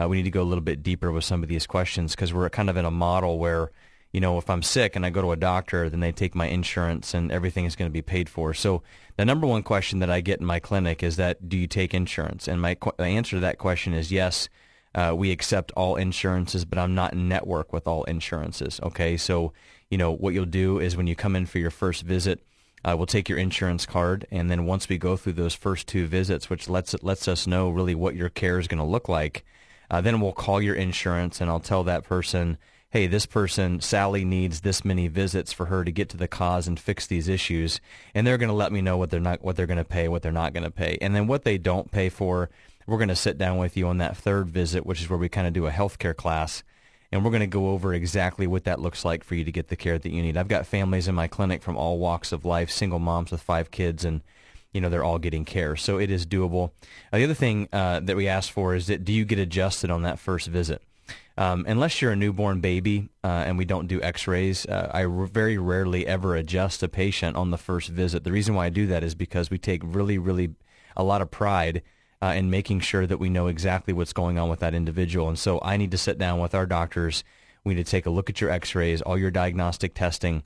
uh, 0.00 0.08
we 0.08 0.18
need 0.18 0.24
to 0.24 0.30
go 0.30 0.42
a 0.42 0.44
little 0.44 0.64
bit 0.64 0.82
deeper 0.82 1.10
with 1.10 1.24
some 1.24 1.42
of 1.42 1.48
these 1.48 1.66
questions 1.66 2.14
because 2.14 2.32
we're 2.32 2.50
kind 2.50 2.70
of 2.70 2.76
in 2.76 2.84
a 2.84 2.90
model 2.90 3.38
where 3.38 3.70
you 4.12 4.20
know, 4.20 4.38
if 4.38 4.50
I'm 4.50 4.62
sick 4.62 4.96
and 4.96 5.06
I 5.06 5.10
go 5.10 5.22
to 5.22 5.32
a 5.32 5.36
doctor, 5.36 5.88
then 5.88 6.00
they 6.00 6.12
take 6.12 6.34
my 6.34 6.48
insurance 6.48 7.14
and 7.14 7.30
everything 7.30 7.64
is 7.64 7.76
going 7.76 7.88
to 7.88 7.92
be 7.92 8.02
paid 8.02 8.28
for. 8.28 8.52
So 8.54 8.82
the 9.16 9.24
number 9.24 9.46
one 9.46 9.62
question 9.62 10.00
that 10.00 10.10
I 10.10 10.20
get 10.20 10.40
in 10.40 10.46
my 10.46 10.58
clinic 10.58 11.02
is 11.02 11.16
that, 11.16 11.48
do 11.48 11.56
you 11.56 11.66
take 11.66 11.94
insurance? 11.94 12.48
And 12.48 12.60
my, 12.60 12.76
my 12.98 13.06
answer 13.06 13.36
to 13.36 13.40
that 13.40 13.58
question 13.58 13.94
is 13.94 14.10
yes. 14.10 14.48
Uh, 14.92 15.14
we 15.16 15.30
accept 15.30 15.70
all 15.76 15.94
insurances, 15.94 16.64
but 16.64 16.76
I'm 16.76 16.96
not 16.96 17.12
in 17.12 17.28
network 17.28 17.72
with 17.72 17.86
all 17.86 18.02
insurances. 18.04 18.80
Okay, 18.82 19.16
so 19.16 19.52
you 19.88 19.96
know 19.96 20.10
what 20.10 20.34
you'll 20.34 20.46
do 20.46 20.80
is 20.80 20.96
when 20.96 21.06
you 21.06 21.14
come 21.14 21.36
in 21.36 21.46
for 21.46 21.58
your 21.58 21.70
first 21.70 22.02
visit, 22.02 22.42
uh, 22.84 22.96
we'll 22.96 23.06
take 23.06 23.28
your 23.28 23.38
insurance 23.38 23.86
card, 23.86 24.26
and 24.32 24.50
then 24.50 24.66
once 24.66 24.88
we 24.88 24.98
go 24.98 25.16
through 25.16 25.34
those 25.34 25.54
first 25.54 25.86
two 25.86 26.08
visits, 26.08 26.50
which 26.50 26.68
lets 26.68 27.00
lets 27.04 27.28
us 27.28 27.46
know 27.46 27.70
really 27.70 27.94
what 27.94 28.16
your 28.16 28.30
care 28.30 28.58
is 28.58 28.66
going 28.66 28.78
to 28.78 28.84
look 28.84 29.08
like, 29.08 29.44
uh, 29.90 30.00
then 30.00 30.20
we'll 30.20 30.32
call 30.32 30.62
your 30.62 30.74
insurance, 30.74 31.40
and 31.40 31.50
I'll 31.50 31.60
tell 31.60 31.84
that 31.84 32.04
person 32.04 32.58
hey, 32.90 33.06
this 33.06 33.24
person, 33.24 33.80
Sally, 33.80 34.24
needs 34.24 34.62
this 34.62 34.84
many 34.84 35.06
visits 35.06 35.52
for 35.52 35.66
her 35.66 35.84
to 35.84 35.92
get 35.92 36.08
to 36.08 36.16
the 36.16 36.26
cause 36.26 36.66
and 36.66 36.78
fix 36.78 37.06
these 37.06 37.28
issues, 37.28 37.80
and 38.14 38.26
they're 38.26 38.38
going 38.38 38.48
to 38.48 38.54
let 38.54 38.72
me 38.72 38.82
know 38.82 38.96
what 38.96 39.10
they're 39.10 39.20
not, 39.20 39.42
what 39.42 39.54
they're 39.54 39.66
going 39.66 39.78
to 39.78 39.84
pay, 39.84 40.08
what 40.08 40.22
they're 40.22 40.32
not 40.32 40.52
going 40.52 40.64
to 40.64 40.72
pay, 40.72 40.98
and 41.00 41.14
then 41.14 41.28
what 41.28 41.44
they 41.44 41.56
don't 41.56 41.92
pay 41.92 42.08
for, 42.08 42.50
we're 42.86 42.98
going 42.98 43.08
to 43.08 43.16
sit 43.16 43.38
down 43.38 43.58
with 43.58 43.76
you 43.76 43.86
on 43.86 43.98
that 43.98 44.16
third 44.16 44.50
visit, 44.50 44.84
which 44.84 45.00
is 45.00 45.08
where 45.08 45.18
we 45.18 45.28
kind 45.28 45.46
of 45.46 45.52
do 45.52 45.66
a 45.66 45.70
healthcare 45.70 46.16
class, 46.16 46.64
and 47.12 47.24
we're 47.24 47.30
going 47.30 47.40
to 47.40 47.46
go 47.46 47.70
over 47.70 47.94
exactly 47.94 48.48
what 48.48 48.64
that 48.64 48.80
looks 48.80 49.04
like 49.04 49.22
for 49.22 49.36
you 49.36 49.44
to 49.44 49.52
get 49.52 49.68
the 49.68 49.76
care 49.76 49.98
that 49.98 50.10
you 50.10 50.20
need. 50.20 50.36
I've 50.36 50.48
got 50.48 50.66
families 50.66 51.06
in 51.06 51.14
my 51.14 51.28
clinic 51.28 51.62
from 51.62 51.76
all 51.76 51.98
walks 51.98 52.32
of 52.32 52.44
life, 52.44 52.70
single 52.70 52.98
moms 52.98 53.30
with 53.30 53.40
five 53.40 53.70
kids, 53.70 54.04
and 54.04 54.20
you 54.72 54.80
know 54.80 54.88
they're 54.88 55.04
all 55.04 55.18
getting 55.18 55.44
care, 55.44 55.76
so 55.76 55.98
it 55.98 56.10
is 56.10 56.26
doable. 56.26 56.70
Uh, 57.12 57.18
the 57.18 57.24
other 57.24 57.34
thing 57.34 57.68
uh, 57.72 58.00
that 58.00 58.16
we 58.16 58.28
ask 58.28 58.52
for 58.52 58.74
is 58.74 58.86
that 58.86 59.04
do 59.04 59.12
you 59.12 59.24
get 59.24 59.38
adjusted 59.38 59.90
on 59.90 60.02
that 60.02 60.18
first 60.18 60.46
visit? 60.48 60.82
um, 61.40 61.64
unless 61.66 62.02
you're 62.02 62.12
a 62.12 62.16
newborn 62.16 62.60
baby 62.60 63.08
uh, 63.24 63.44
and 63.46 63.56
we 63.56 63.64
don't 63.64 63.86
do 63.86 64.02
X-rays, 64.02 64.66
uh, 64.66 64.90
I 64.92 65.04
r- 65.04 65.24
very 65.24 65.56
rarely 65.56 66.06
ever 66.06 66.36
adjust 66.36 66.82
a 66.82 66.88
patient 66.88 67.34
on 67.34 67.50
the 67.50 67.56
first 67.56 67.88
visit. 67.88 68.24
The 68.24 68.30
reason 68.30 68.54
why 68.54 68.66
I 68.66 68.68
do 68.68 68.86
that 68.88 69.02
is 69.02 69.14
because 69.14 69.48
we 69.50 69.56
take 69.56 69.80
really, 69.82 70.18
really 70.18 70.50
a 70.98 71.02
lot 71.02 71.22
of 71.22 71.30
pride 71.30 71.80
uh, 72.20 72.34
in 72.36 72.50
making 72.50 72.80
sure 72.80 73.06
that 73.06 73.16
we 73.16 73.30
know 73.30 73.46
exactly 73.46 73.94
what's 73.94 74.12
going 74.12 74.38
on 74.38 74.50
with 74.50 74.60
that 74.60 74.74
individual. 74.74 75.28
And 75.28 75.38
so 75.38 75.58
I 75.62 75.78
need 75.78 75.90
to 75.92 75.98
sit 75.98 76.18
down 76.18 76.40
with 76.40 76.54
our 76.54 76.66
doctors. 76.66 77.24
We 77.64 77.74
need 77.74 77.86
to 77.86 77.90
take 77.90 78.04
a 78.04 78.10
look 78.10 78.28
at 78.28 78.42
your 78.42 78.50
X-rays, 78.50 79.00
all 79.00 79.16
your 79.16 79.30
diagnostic 79.30 79.94
testing, 79.94 80.42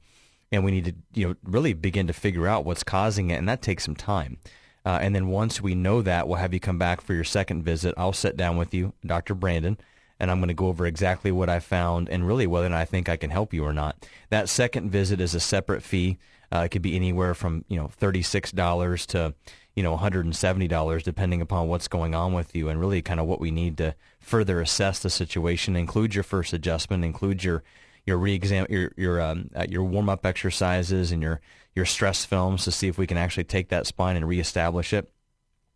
and 0.55 0.65
we 0.65 0.71
need 0.71 0.85
to 0.85 0.95
you 1.15 1.29
know 1.29 1.35
really 1.45 1.73
begin 1.73 2.07
to 2.07 2.13
figure 2.13 2.47
out 2.47 2.65
what's 2.65 2.83
causing 2.85 3.31
it, 3.31 3.37
and 3.37 3.49
that 3.49 3.63
takes 3.63 3.85
some 3.85 3.97
time. 3.97 4.39
Uh, 4.87 4.99
and 5.01 5.15
then 5.15 5.29
once 5.29 5.61
we 5.61 5.75
know 5.75 6.03
that, 6.03 6.29
we'll 6.29 6.37
have 6.37 6.53
you 6.53 6.61
come 6.61 6.79
back 6.79 7.01
for 7.01 7.15
your 7.15 7.25
second 7.25 7.63
visit. 7.63 7.95
I'll 7.97 8.13
sit 8.13 8.37
down 8.37 8.57
with 8.57 8.75
you, 8.75 8.93
Dr. 9.05 9.35
Brandon, 9.35 9.79
and 10.21 10.31
I'm 10.31 10.39
going 10.39 10.49
to 10.49 10.55
go 10.55 10.67
over 10.67 10.87
exactly 10.87 11.33
what 11.33 11.49
I 11.49 11.59
found 11.59 12.11
and 12.11 12.27
really 12.27 12.47
whether 12.47 12.67
or 12.67 12.71
not 12.71 12.81
I 12.81 12.85
think 12.85 13.09
I 13.09 13.17
can 13.17 13.31
help 13.31 13.55
you 13.55 13.65
or 13.65 13.73
not. 13.73 14.07
That 14.29 14.49
second 14.49 14.91
visit 14.91 15.21
is 15.21 15.35
a 15.35 15.41
separate 15.41 15.83
fee. 15.83 16.19
Uh, 16.53 16.61
it 16.61 16.69
could 16.69 16.83
be 16.83 16.97
anywhere 16.97 17.35
from 17.35 17.65
you 17.69 17.77
know 17.77 17.91
$36 18.01 19.07
to 19.07 19.35
you 19.75 19.83
know 19.83 19.97
$170 19.97 21.03
depending 21.03 21.41
upon 21.41 21.69
what's 21.69 21.89
going 21.89 22.15
on 22.15 22.35
with 22.35 22.55
you 22.55 22.69
and 22.69 22.79
really 22.79 23.01
kind 23.01 23.19
of 23.19 23.27
what 23.27 23.41
we 23.41 23.51
need 23.51 23.79
to 23.79 23.95
further 24.21 24.61
assess 24.61 24.99
the 24.99 25.11
situation. 25.11 25.77
Include 25.77 26.15
your 26.15 26.25
first 26.25 26.53
adjustment, 26.53 27.05
include 27.05 27.43
your 27.43 27.63
your 28.07 28.19
re-exam 28.19 28.67
your 28.69 28.93
your 28.97 29.21
um, 29.21 29.51
uh, 29.55 29.67
your 29.69 29.85
warm 29.85 30.09
up 30.09 30.27
exercises 30.27 31.13
and 31.13 31.23
your 31.23 31.41
your 31.75 31.85
stress 31.85 32.25
films 32.25 32.65
to 32.65 32.71
see 32.71 32.89
if 32.89 32.97
we 32.99 33.07
can 33.07 33.17
actually 33.17 33.45
take 33.45 33.69
that 33.69 33.87
spine 33.87 34.17
and 34.17 34.29
reestablish 34.29 34.93
it. 34.93 35.11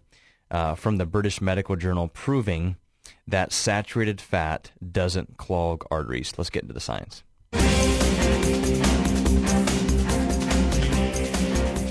uh, 0.51 0.75
from 0.75 0.97
the 0.97 1.05
British 1.05 1.41
Medical 1.41 1.75
Journal 1.75 2.07
proving 2.07 2.77
that 3.27 3.51
saturated 3.51 4.21
fat 4.21 4.71
doesn't 4.91 5.37
clog 5.37 5.85
arteries. 5.91 6.33
Let's 6.37 6.49
get 6.49 6.63
into 6.63 6.73
the 6.73 6.79
science. 6.79 7.23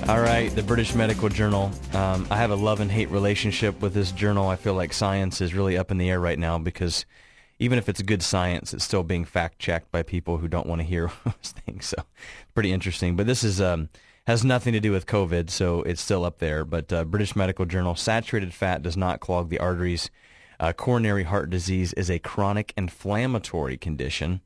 All 0.09 0.21
right, 0.21 0.55
the 0.55 0.63
British 0.63 0.95
Medical 0.95 1.29
Journal. 1.29 1.73
Um, 1.93 2.29
I 2.31 2.37
have 2.37 2.53
a 2.53 2.55
love 2.55 2.79
and 2.79 2.91
hate 2.91 3.11
relationship 3.11 3.81
with 3.81 3.93
this 3.93 4.13
journal. 4.13 4.49
I 4.49 4.55
feel 4.55 4.75
like 4.75 4.93
science 4.93 5.41
is 5.41 5.53
really 5.53 5.77
up 5.77 5.91
in 5.91 5.99
the 5.99 6.09
air 6.09 6.21
right 6.21 6.39
now 6.39 6.59
because 6.59 7.05
even 7.59 7.79
if 7.79 7.89
it's 7.89 8.03
good 8.03 8.23
science, 8.23 8.75
it's 8.75 8.85
still 8.85 9.03
being 9.03 9.25
fact 9.25 9.59
checked 9.59 9.91
by 9.91 10.03
people 10.03 10.39
who 10.39 10.49
don't 10.49 10.67
want 10.67 10.81
to 10.81 10.87
hear 10.87 11.11
those 11.25 11.53
things. 11.65 11.87
So, 11.87 11.97
pretty 12.55 12.73
interesting. 12.73 13.17
But 13.17 13.27
this 13.27 13.43
is 13.43 13.61
um, 13.61 13.89
has 14.27 14.45
nothing 14.45 14.73
to 14.73 14.81
do 14.81 14.93
with 14.93 15.07
COVID, 15.07 15.51
so 15.51 15.83
it's 15.83 16.03
still 16.03 16.25
up 16.25 16.39
there. 16.39 16.65
But 16.65 16.93
uh, 16.93 17.05
British 17.05 17.35
Medical 17.35 17.65
Journal: 17.65 17.95
saturated 17.95 18.53
fat 18.53 18.83
does 18.83 18.97
not 18.97 19.21
clog 19.21 19.49
the 19.49 19.59
arteries. 19.59 20.11
Uh, 20.59 20.73
coronary 20.73 21.25
heart 21.25 21.51
disease 21.51 21.93
is 21.95 22.11
a 22.11 22.19
chronic 22.19 22.73
inflammatory 22.79 23.77
condition, 23.77 24.41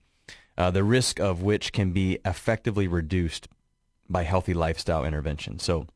uh, 0.59 0.69
the 0.71 0.83
risk 0.83 1.21
of 1.21 1.41
which 1.41 1.73
can 1.73 1.93
be 1.93 2.19
effectively 2.25 2.89
reduced 2.89 3.47
by 4.09 4.25
healthy 4.25 4.53
lifestyle 4.53 5.05
intervention. 5.05 5.59
So, 5.59 5.87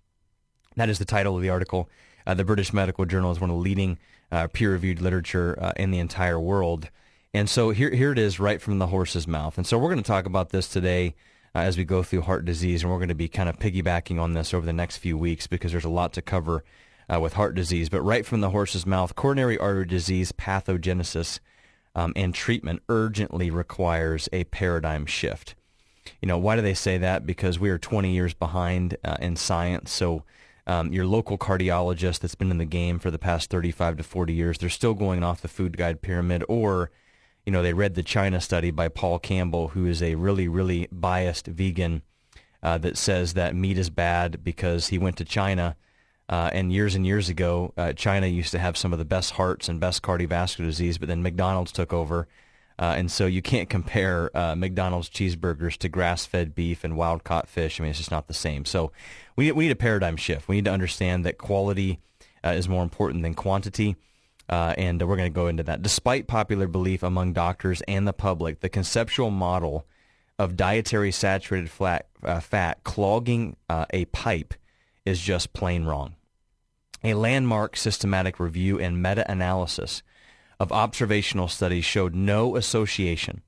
that 0.76 0.88
is 0.88 0.98
the 0.98 1.04
title 1.04 1.36
of 1.36 1.42
the 1.42 1.50
article. 1.50 1.88
Uh, 2.26 2.34
the 2.34 2.44
British 2.44 2.72
Medical 2.72 3.04
Journal 3.04 3.32
is 3.32 3.40
one 3.40 3.50
of 3.50 3.56
the 3.56 3.62
leading 3.62 3.98
uh, 4.32 4.48
peer-reviewed 4.48 5.00
literature 5.00 5.58
uh, 5.60 5.72
in 5.76 5.90
the 5.90 5.98
entire 5.98 6.40
world. 6.40 6.88
And 7.34 7.50
so 7.50 7.70
here, 7.70 7.90
here 7.90 8.12
it 8.12 8.18
is 8.18 8.38
right 8.38 8.62
from 8.62 8.78
the 8.78 8.86
horse's 8.86 9.26
mouth. 9.26 9.58
And 9.58 9.66
so 9.66 9.76
we're 9.76 9.90
going 9.90 10.02
to 10.02 10.06
talk 10.06 10.24
about 10.24 10.50
this 10.50 10.68
today 10.68 11.16
uh, 11.52 11.58
as 11.58 11.76
we 11.76 11.84
go 11.84 12.04
through 12.04 12.22
heart 12.22 12.44
disease, 12.44 12.82
and 12.82 12.92
we're 12.92 12.98
going 12.98 13.08
to 13.08 13.14
be 13.14 13.26
kind 13.26 13.48
of 13.48 13.58
piggybacking 13.58 14.20
on 14.20 14.34
this 14.34 14.54
over 14.54 14.64
the 14.64 14.72
next 14.72 14.98
few 14.98 15.18
weeks 15.18 15.48
because 15.48 15.72
there's 15.72 15.84
a 15.84 15.88
lot 15.88 16.12
to 16.12 16.22
cover 16.22 16.62
uh, 17.12 17.18
with 17.18 17.32
heart 17.32 17.56
disease. 17.56 17.88
But 17.88 18.02
right 18.02 18.24
from 18.24 18.40
the 18.40 18.50
horse's 18.50 18.86
mouth, 18.86 19.16
coronary 19.16 19.58
artery 19.58 19.84
disease 19.84 20.30
pathogenesis 20.30 21.40
um, 21.96 22.12
and 22.14 22.32
treatment 22.32 22.82
urgently 22.88 23.50
requires 23.50 24.28
a 24.32 24.44
paradigm 24.44 25.04
shift. 25.04 25.56
You 26.22 26.28
know, 26.28 26.38
why 26.38 26.54
do 26.54 26.62
they 26.62 26.74
say 26.74 26.98
that? 26.98 27.26
Because 27.26 27.58
we 27.58 27.68
are 27.68 27.78
20 27.78 28.12
years 28.12 28.32
behind 28.32 28.96
uh, 29.02 29.16
in 29.18 29.34
science. 29.34 29.90
So 29.90 30.22
um, 30.68 30.92
your 30.92 31.04
local 31.04 31.36
cardiologist 31.36 32.20
that's 32.20 32.36
been 32.36 32.52
in 32.52 32.58
the 32.58 32.64
game 32.64 33.00
for 33.00 33.10
the 33.10 33.18
past 33.18 33.50
35 33.50 33.96
to 33.96 34.02
40 34.04 34.32
years, 34.32 34.58
they're 34.58 34.68
still 34.68 34.94
going 34.94 35.24
off 35.24 35.42
the 35.42 35.48
food 35.48 35.76
guide 35.76 36.00
pyramid 36.00 36.44
or– 36.48 36.92
you 37.46 37.52
know, 37.52 37.62
they 37.62 37.74
read 37.74 37.94
the 37.94 38.02
China 38.02 38.40
study 38.40 38.70
by 38.70 38.88
Paul 38.88 39.18
Campbell, 39.18 39.68
who 39.68 39.86
is 39.86 40.02
a 40.02 40.14
really, 40.14 40.48
really 40.48 40.88
biased 40.90 41.46
vegan 41.46 42.02
uh, 42.62 42.78
that 42.78 42.96
says 42.96 43.34
that 43.34 43.54
meat 43.54 43.76
is 43.76 43.90
bad 43.90 44.42
because 44.42 44.88
he 44.88 44.98
went 44.98 45.16
to 45.18 45.24
China. 45.24 45.76
Uh, 46.26 46.48
and 46.54 46.72
years 46.72 46.94
and 46.94 47.06
years 47.06 47.28
ago, 47.28 47.74
uh, 47.76 47.92
China 47.92 48.26
used 48.26 48.50
to 48.52 48.58
have 48.58 48.78
some 48.78 48.94
of 48.94 48.98
the 48.98 49.04
best 49.04 49.32
hearts 49.32 49.68
and 49.68 49.78
best 49.78 50.02
cardiovascular 50.02 50.64
disease, 50.64 50.96
but 50.96 51.06
then 51.06 51.22
McDonald's 51.22 51.70
took 51.70 51.92
over. 51.92 52.26
Uh, 52.78 52.94
and 52.96 53.12
so 53.12 53.26
you 53.26 53.42
can't 53.42 53.68
compare 53.68 54.34
uh, 54.36 54.56
McDonald's 54.56 55.10
cheeseburgers 55.10 55.76
to 55.76 55.88
grass-fed 55.88 56.54
beef 56.54 56.82
and 56.82 56.96
wild-caught 56.96 57.46
fish. 57.46 57.78
I 57.78 57.82
mean, 57.82 57.90
it's 57.90 57.98
just 57.98 58.10
not 58.10 58.26
the 58.26 58.34
same. 58.34 58.64
So 58.64 58.90
we, 59.36 59.52
we 59.52 59.66
need 59.66 59.72
a 59.72 59.76
paradigm 59.76 60.16
shift. 60.16 60.48
We 60.48 60.56
need 60.56 60.64
to 60.64 60.72
understand 60.72 61.26
that 61.26 61.36
quality 61.36 62.00
uh, 62.42 62.50
is 62.50 62.68
more 62.68 62.82
important 62.82 63.22
than 63.22 63.34
quantity. 63.34 63.96
Uh, 64.48 64.74
and 64.76 65.00
we're 65.00 65.16
going 65.16 65.30
to 65.30 65.34
go 65.34 65.46
into 65.46 65.62
that. 65.62 65.82
Despite 65.82 66.26
popular 66.26 66.66
belief 66.66 67.02
among 67.02 67.32
doctors 67.32 67.82
and 67.88 68.06
the 68.06 68.12
public, 68.12 68.60
the 68.60 68.68
conceptual 68.68 69.30
model 69.30 69.86
of 70.38 70.56
dietary 70.56 71.12
saturated 71.12 71.70
flat, 71.70 72.08
uh, 72.22 72.40
fat 72.40 72.84
clogging 72.84 73.56
uh, 73.68 73.86
a 73.90 74.04
pipe 74.06 74.54
is 75.04 75.20
just 75.20 75.52
plain 75.52 75.84
wrong. 75.84 76.16
A 77.02 77.14
landmark 77.14 77.76
systematic 77.76 78.40
review 78.40 78.78
and 78.78 79.02
meta-analysis 79.02 80.02
of 80.58 80.72
observational 80.72 81.48
studies 81.48 81.84
showed 81.84 82.14
no 82.14 82.56
association, 82.56 83.42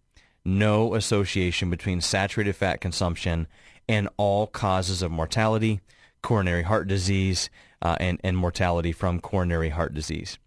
no 0.45 0.95
association 0.95 1.71
between 1.71 2.01
saturated 2.01 2.55
fat 2.55 2.81
consumption 2.81 3.47
and 3.89 4.09
all 4.17 4.47
causes 4.47 5.03
of 5.03 5.11
mortality, 5.11 5.81
coronary 6.23 6.63
heart 6.65 6.89
disease, 6.89 7.49
uh, 7.83 7.97
and, 8.01 8.21
and 8.25 8.37
mortality 8.37 8.93
from 8.93 9.21
coronary 9.21 9.71
heart 9.71 9.95
disease 9.95 10.39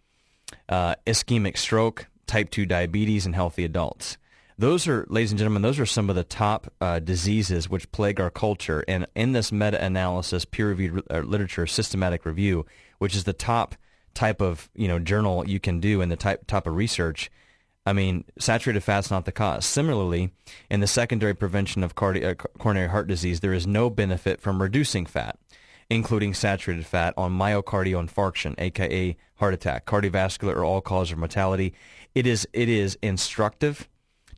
uh, 0.67 0.95
ischemic 1.05 1.57
stroke, 1.57 2.07
type 2.27 2.49
2 2.49 2.65
diabetes 2.65 3.25
in 3.25 3.33
healthy 3.33 3.65
adults. 3.65 4.17
Those 4.57 4.89
are, 4.89 5.05
ladies 5.09 5.31
and 5.31 5.39
gentlemen, 5.39 5.61
those 5.61 5.79
are 5.79 5.85
some 5.85 6.09
of 6.09 6.17
the 6.17 6.25
top 6.25 6.71
uh, 6.81 6.99
diseases 6.99 7.69
which 7.69 7.91
plague 7.93 8.19
our 8.19 8.29
culture. 8.29 8.83
And 8.89 9.07
in 9.15 9.31
this 9.31 9.53
meta-analysis, 9.53 10.43
peer-reviewed 10.45 11.03
uh, 11.09 11.19
literature, 11.19 11.65
systematic 11.65 12.25
review, 12.25 12.65
which 12.97 13.15
is 13.15 13.23
the 13.23 13.33
top 13.33 13.75
type 14.13 14.41
of 14.41 14.69
you 14.75 14.87
know 14.87 14.99
journal 14.99 15.47
you 15.47 15.59
can 15.59 15.79
do 15.79 16.01
and 16.01 16.11
the 16.11 16.17
type 16.17 16.45
type 16.45 16.67
of 16.67 16.75
research, 16.75 17.31
I 17.85 17.93
mean, 17.93 18.25
saturated 18.37 18.81
fat's 18.81 19.09
not 19.09 19.25
the 19.25 19.31
cause. 19.31 19.65
Similarly, 19.65 20.31
in 20.69 20.81
the 20.81 20.87
secondary 20.87 21.33
prevention 21.33 21.83
of 21.83 21.95
cardi- 21.95 22.25
uh, 22.25 22.35
coronary 22.35 22.89
heart 22.89 23.07
disease, 23.07 23.39
there 23.39 23.53
is 23.53 23.65
no 23.65 23.89
benefit 23.89 24.41
from 24.41 24.61
reducing 24.61 25.05
fat 25.05 25.39
including 25.89 26.33
saturated 26.33 26.85
fat, 26.85 27.13
on 27.17 27.31
myocardial 27.37 28.07
infarction, 28.07 28.55
aka 28.57 29.17
heart 29.35 29.53
attack, 29.53 29.85
cardiovascular, 29.85 30.55
or 30.55 30.63
all 30.63 30.81
cause 30.81 31.11
of 31.11 31.17
mortality. 31.17 31.73
It 32.13 32.27
is 32.27 32.47
it 32.53 32.69
is 32.69 32.97
instructive 33.01 33.87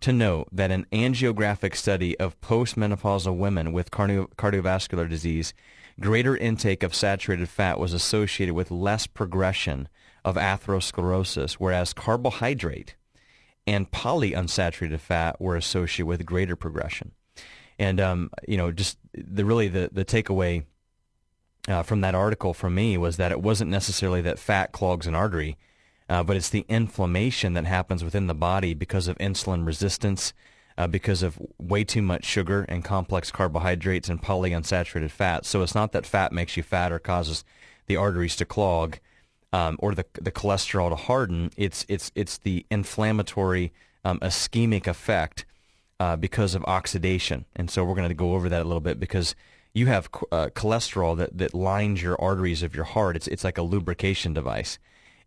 to 0.01 0.11
note 0.11 0.47
that 0.51 0.71
an 0.71 0.85
angiographic 0.91 1.75
study 1.75 2.19
of 2.19 2.39
postmenopausal 2.41 3.37
women 3.37 3.71
with 3.71 3.91
cardio- 3.91 4.29
cardiovascular 4.35 5.07
disease, 5.07 5.53
greater 5.99 6.35
intake 6.35 6.83
of 6.83 6.95
saturated 6.95 7.47
fat 7.47 7.79
was 7.79 7.93
associated 7.93 8.55
with 8.55 8.71
less 8.71 9.05
progression 9.05 9.87
of 10.25 10.35
atherosclerosis, 10.35 11.53
whereas 11.53 11.93
carbohydrate 11.93 12.95
and 13.67 13.91
polyunsaturated 13.91 14.99
fat 14.99 15.39
were 15.39 15.55
associated 15.55 16.07
with 16.07 16.25
greater 16.25 16.55
progression. 16.55 17.11
And 17.77 17.99
um, 17.99 18.31
you 18.47 18.57
know, 18.57 18.71
just 18.71 18.97
the 19.13 19.45
really 19.45 19.67
the 19.67 19.89
the 19.91 20.05
takeaway 20.05 20.65
uh, 21.67 21.83
from 21.83 22.01
that 22.01 22.15
article 22.15 22.53
from 22.53 22.75
me 22.75 22.97
was 22.97 23.17
that 23.17 23.31
it 23.31 23.41
wasn't 23.41 23.71
necessarily 23.71 24.21
that 24.21 24.39
fat 24.39 24.71
clogs 24.71 25.07
an 25.07 25.15
artery, 25.15 25.57
uh, 26.09 26.23
but 26.23 26.35
it's 26.35 26.49
the 26.49 26.65
inflammation 26.67 27.53
that 27.53 27.65
happens 27.65 28.03
within 28.03 28.27
the 28.27 28.33
body 28.33 28.73
because 28.73 29.07
of 29.07 29.17
insulin 29.17 29.65
resistance, 29.65 30.33
uh, 30.77 30.87
because 30.87 31.21
of 31.21 31.39
way 31.59 31.83
too 31.83 32.01
much 32.01 32.25
sugar 32.25 32.65
and 32.67 32.83
complex 32.83 33.31
carbohydrates 33.31 34.09
and 34.09 34.21
polyunsaturated 34.21 35.11
fats. 35.11 35.47
So 35.47 35.61
it's 35.61 35.75
not 35.75 35.91
that 35.91 36.05
fat 36.05 36.31
makes 36.31 36.57
you 36.57 36.63
fat 36.63 36.91
or 36.91 36.99
causes 36.99 37.43
the 37.87 37.95
arteries 37.95 38.35
to 38.37 38.45
clog 38.45 38.99
um, 39.53 39.77
or 39.79 39.93
the 39.93 40.05
the 40.13 40.31
cholesterol 40.31 40.89
to 40.89 40.95
harden. 40.95 41.51
It's 41.57 41.85
it's 41.87 42.11
it's 42.15 42.37
the 42.37 42.65
inflammatory 42.71 43.71
um, 44.03 44.19
ischemic 44.19 44.87
effect 44.87 45.45
uh, 45.99 46.15
because 46.15 46.55
of 46.55 46.63
oxidation. 46.65 47.45
And 47.55 47.69
so 47.69 47.83
we're 47.83 47.95
going 47.95 48.09
to 48.09 48.15
go 48.15 48.33
over 48.33 48.49
that 48.49 48.61
a 48.61 48.65
little 48.65 48.81
bit 48.81 48.99
because 48.99 49.35
you 49.73 49.87
have 49.87 50.09
uh, 50.31 50.49
cholesterol 50.53 51.17
that, 51.17 51.37
that 51.37 51.53
lines 51.53 52.01
your 52.01 52.19
arteries 52.21 52.63
of 52.63 52.75
your 52.75 52.83
heart. 52.85 53.15
It's, 53.15 53.27
it's 53.27 53.43
like 53.43 53.57
a 53.57 53.61
lubrication 53.63 54.33
device. 54.33 54.79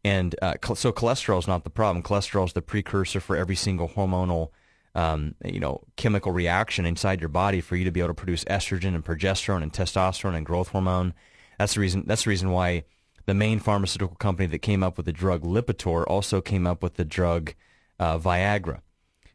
And 0.05 0.35
uh, 0.43 0.55
so 0.75 0.93
cholesterol 0.93 1.39
is 1.39 1.49
not 1.49 1.65
the 1.65 1.71
problem. 1.71 2.03
Cholesterol 2.03 2.47
is 2.47 2.53
the 2.53 2.61
precursor 2.61 3.21
for 3.21 3.37
every 3.37 3.57
single 3.57 3.89
hormonal, 3.89 4.51
um, 4.95 5.35
you 5.45 5.61
know, 5.61 5.81
chemical 5.97 6.31
reaction 6.31 6.85
inside 6.85 7.21
your 7.21 7.31
body 7.31 7.63
for 7.63 7.77
you 7.77 7.85
to 7.85 7.91
be 7.91 8.01
able 8.01 8.09
to 8.09 8.15
produce 8.15 8.45
estrogen 8.45 8.95
and 8.95 9.05
progesterone 9.05 9.63
and 9.63 9.73
testosterone 9.73 10.37
and 10.37 10.45
growth 10.45 10.69
hormone. 10.69 11.15
That's 11.59 11.75
the 11.75 11.81
reason. 11.81 12.05
That's 12.07 12.25
the 12.25 12.31
reason 12.31 12.51
why 12.51 12.85
the 13.27 13.35
main 13.35 13.61
pharmaceutical 13.61 14.17
company 14.17 14.47
that 14.49 14.59
came 14.59 14.83
up 14.83 14.99
with 14.99 15.07
the 15.07 15.13
drug 15.13 15.43
Lipitor 15.43 16.05
also 16.07 16.43
came 16.43 16.67
up 16.67 16.83
with 16.83 16.95
the 16.95 17.05
drug 17.05 17.55
uh, 17.99 18.19
Viagra, 18.19 18.81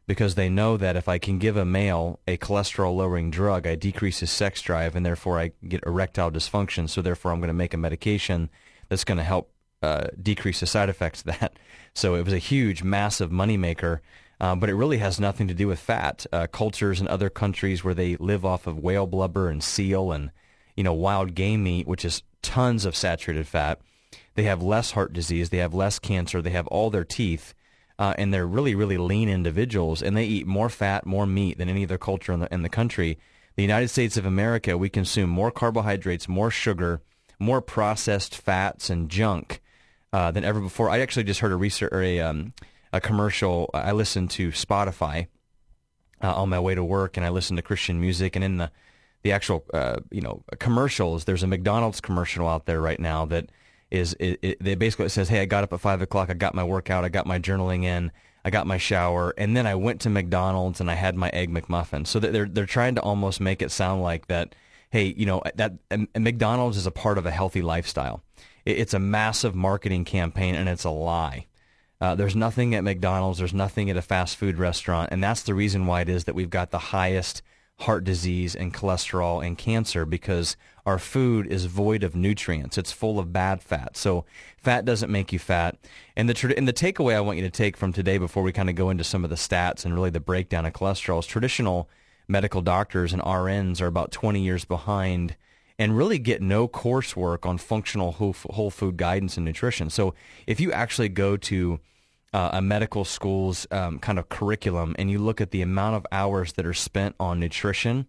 because 0.09 0.33
they 0.33 0.49
know 0.49 0.75
that 0.75 0.95
if 0.95 1.07
I 1.07 1.19
can 1.19 1.37
give 1.37 1.55
a 1.55 1.63
male 1.63 2.19
a 2.27 2.35
cholesterol 2.35 2.95
lowering 2.95 3.29
drug, 3.29 3.67
I 3.67 3.75
decrease 3.75 4.21
his 4.21 4.31
sex 4.31 4.59
drive 4.59 4.95
and 4.95 5.05
therefore 5.05 5.37
I 5.37 5.51
get 5.67 5.83
erectile 5.85 6.31
dysfunction. 6.31 6.89
So 6.89 7.03
therefore, 7.03 7.31
I'm 7.31 7.39
going 7.39 7.49
to 7.49 7.53
make 7.53 7.75
a 7.75 7.77
medication 7.77 8.49
that's 8.87 9.03
going 9.03 9.19
to 9.19 9.23
help 9.23 9.51
uh, 9.83 10.07
decrease 10.19 10.61
the 10.61 10.65
side 10.65 10.89
effects 10.89 11.21
of 11.21 11.39
that. 11.39 11.53
So 11.95 12.15
it 12.15 12.23
was 12.23 12.33
a 12.33 12.39
huge, 12.39 12.83
massive 12.83 13.31
moneymaker. 13.31 13.99
Uh, 14.39 14.55
but 14.55 14.69
it 14.69 14.75
really 14.75 14.99
has 14.99 15.19
nothing 15.19 15.47
to 15.47 15.53
do 15.53 15.67
with 15.67 15.79
fat. 15.79 16.25
Uh, 16.31 16.47
cultures 16.47 17.01
in 17.01 17.07
other 17.07 17.29
countries 17.29 17.83
where 17.83 17.95
they 17.95 18.15
live 18.17 18.45
off 18.45 18.67
of 18.67 18.77
whale 18.77 19.07
blubber 19.07 19.49
and 19.49 19.63
seal 19.63 20.11
and 20.11 20.31
you 20.77 20.83
know 20.83 20.93
wild 20.93 21.35
game 21.35 21.63
meat, 21.63 21.87
which 21.87 22.05
is 22.05 22.23
tons 22.41 22.85
of 22.85 22.95
saturated 22.95 23.47
fat, 23.47 23.79
they 24.35 24.43
have 24.43 24.61
less 24.61 24.91
heart 24.91 25.13
disease, 25.13 25.49
they 25.49 25.57
have 25.57 25.73
less 25.73 25.99
cancer, 25.99 26.41
they 26.41 26.51
have 26.51 26.67
all 26.67 26.89
their 26.89 27.03
teeth, 27.03 27.53
uh, 27.99 28.13
and 28.17 28.33
they're 28.33 28.47
really 28.47 28.73
really 28.73 28.97
lean 28.97 29.29
individuals, 29.29 30.01
and 30.01 30.17
they 30.17 30.23
eat 30.23 30.47
more 30.47 30.69
fat, 30.69 31.05
more 31.05 31.27
meat 31.27 31.57
than 31.57 31.69
any 31.69 31.83
other 31.83 31.97
culture 31.97 32.31
in 32.31 32.39
the 32.39 32.51
in 32.51 32.63
the 32.63 32.69
country. 32.69 33.19
The 33.55 33.61
United 33.61 33.89
States 33.89 34.15
of 34.15 34.25
America, 34.25 34.77
we 34.77 34.89
consume 34.89 35.29
more 35.29 35.51
carbohydrates, 35.51 36.29
more 36.29 36.49
sugar, 36.49 37.01
more 37.39 37.61
processed 37.61 38.37
fats 38.37 38.89
and 38.89 39.09
junk 39.09 39.61
uh, 40.13 40.31
than 40.31 40.45
ever 40.45 40.61
before. 40.61 40.89
I 40.89 40.99
actually 40.99 41.25
just 41.25 41.41
heard 41.41 41.51
a 41.51 41.57
research 41.57 41.91
or 41.91 42.01
a 42.01 42.21
um, 42.21 42.53
a 42.93 43.01
commercial. 43.01 43.69
I 43.73 43.91
listened 43.91 44.31
to 44.31 44.49
Spotify 44.49 45.27
uh, 46.23 46.33
on 46.33 46.47
my 46.47 46.59
way 46.59 46.75
to 46.75 46.83
work, 46.83 47.17
and 47.17 47.25
I 47.25 47.29
listened 47.29 47.57
to 47.57 47.63
Christian 47.63 47.99
music. 47.99 48.37
And 48.37 48.45
in 48.45 48.57
the 48.57 48.71
the 49.23 49.33
actual 49.33 49.65
uh, 49.73 49.97
you 50.09 50.21
know 50.21 50.43
commercials, 50.59 51.25
there's 51.25 51.43
a 51.43 51.47
McDonald's 51.47 51.99
commercial 51.99 52.47
out 52.47 52.65
there 52.65 52.79
right 52.79 52.99
now 52.99 53.25
that 53.25 53.49
is 53.91 54.15
it, 54.19 54.39
it, 54.41 54.63
they 54.63 54.75
basically 54.75 55.09
says, 55.09 55.29
"Hey, 55.29 55.41
I 55.41 55.45
got 55.45 55.63
up 55.63 55.73
at 55.73 55.79
five 55.79 56.01
o'clock. 56.01 56.29
I 56.29 56.33
got 56.33 56.55
my 56.55 56.63
workout. 56.63 57.03
I 57.03 57.09
got 57.09 57.27
my 57.27 57.39
journaling 57.39 57.83
in." 57.83 58.11
I 58.45 58.49
got 58.49 58.67
my 58.67 58.77
shower, 58.77 59.33
and 59.37 59.55
then 59.55 59.67
I 59.67 59.75
went 59.75 60.01
to 60.01 60.09
McDonald's 60.09 60.79
and 60.79 60.89
I 60.89 60.93
had 60.93 61.15
my 61.15 61.29
egg 61.29 61.51
McMuffin. 61.51 62.07
So 62.07 62.19
they're 62.19 62.47
they're 62.47 62.65
trying 62.65 62.95
to 62.95 63.01
almost 63.01 63.41
make 63.41 63.61
it 63.61 63.71
sound 63.71 64.01
like 64.01 64.27
that. 64.27 64.55
Hey, 64.91 65.13
you 65.15 65.25
know 65.25 65.41
that 65.55 65.73
McDonald's 66.17 66.77
is 66.77 66.87
a 66.87 66.91
part 66.91 67.17
of 67.17 67.25
a 67.25 67.31
healthy 67.31 67.61
lifestyle. 67.61 68.23
It's 68.65 68.93
a 68.93 68.99
massive 68.99 69.55
marketing 69.55 70.05
campaign, 70.05 70.55
and 70.55 70.69
it's 70.69 70.83
a 70.83 70.89
lie. 70.89 71.47
Uh, 72.01 72.15
there's 72.15 72.35
nothing 72.35 72.75
at 72.75 72.83
McDonald's. 72.83 73.39
There's 73.39 73.53
nothing 73.53 73.89
at 73.89 73.97
a 73.97 74.01
fast 74.01 74.37
food 74.37 74.57
restaurant, 74.57 75.09
and 75.11 75.21
that's 75.23 75.43
the 75.43 75.53
reason 75.53 75.85
why 75.85 76.01
it 76.01 76.09
is 76.09 76.23
that 76.23 76.35
we've 76.35 76.49
got 76.49 76.71
the 76.71 76.79
highest 76.79 77.41
heart 77.79 78.03
disease 78.03 78.55
and 78.55 78.73
cholesterol 78.73 79.45
and 79.45 79.57
cancer 79.57 80.05
because 80.05 80.57
our 80.85 80.99
food 80.99 81.47
is 81.47 81.65
void 81.65 82.03
of 82.03 82.15
nutrients. 82.15 82.77
It's 82.77 82.91
full 82.91 83.19
of 83.19 83.31
bad 83.31 83.61
fat. 83.61 83.95
So 83.95 84.25
fat 84.57 84.83
doesn't 84.83 85.11
make 85.11 85.31
you 85.31 85.39
fat. 85.39 85.77
And 86.15 86.29
the 86.29 86.53
and 86.57 86.67
the 86.67 86.73
takeaway 86.73 87.15
I 87.15 87.21
want 87.21 87.37
you 87.37 87.43
to 87.43 87.49
take 87.49 87.77
from 87.77 87.93
today 87.93 88.17
before 88.17 88.43
we 88.43 88.51
kind 88.51 88.69
of 88.69 88.75
go 88.75 88.89
into 88.89 89.03
some 89.03 89.23
of 89.23 89.29
the 89.29 89.37
stats 89.37 89.85
and 89.85 89.93
really 89.93 90.09
the 90.09 90.19
breakdown 90.19 90.65
of 90.65 90.73
cholesterol 90.73 91.19
is 91.19 91.25
traditional 91.25 91.89
medical 92.27 92.61
doctors 92.61 93.13
and 93.13 93.21
RNs 93.21 93.81
are 93.81 93.87
about 93.87 94.11
20 94.11 94.41
years 94.41 94.65
behind 94.65 95.35
and 95.77 95.97
really 95.97 96.19
get 96.19 96.41
no 96.41 96.67
coursework 96.67 97.45
on 97.45 97.57
functional 97.57 98.11
whole 98.11 98.69
food 98.69 98.97
guidance 98.97 99.37
and 99.37 99.45
nutrition. 99.45 99.89
So 99.89 100.13
if 100.45 100.59
you 100.59 100.71
actually 100.73 101.09
go 101.09 101.37
to 101.37 101.79
uh, 102.33 102.49
a 102.53 102.61
medical 102.61 103.05
school's 103.05 103.65
um, 103.71 103.99
kind 103.99 104.19
of 104.19 104.29
curriculum 104.29 104.95
and 104.99 105.09
you 105.09 105.19
look 105.19 105.41
at 105.41 105.51
the 105.51 105.61
amount 105.61 105.95
of 105.95 106.05
hours 106.11 106.53
that 106.53 106.65
are 106.65 106.73
spent 106.73 107.15
on 107.19 107.39
nutrition, 107.39 108.05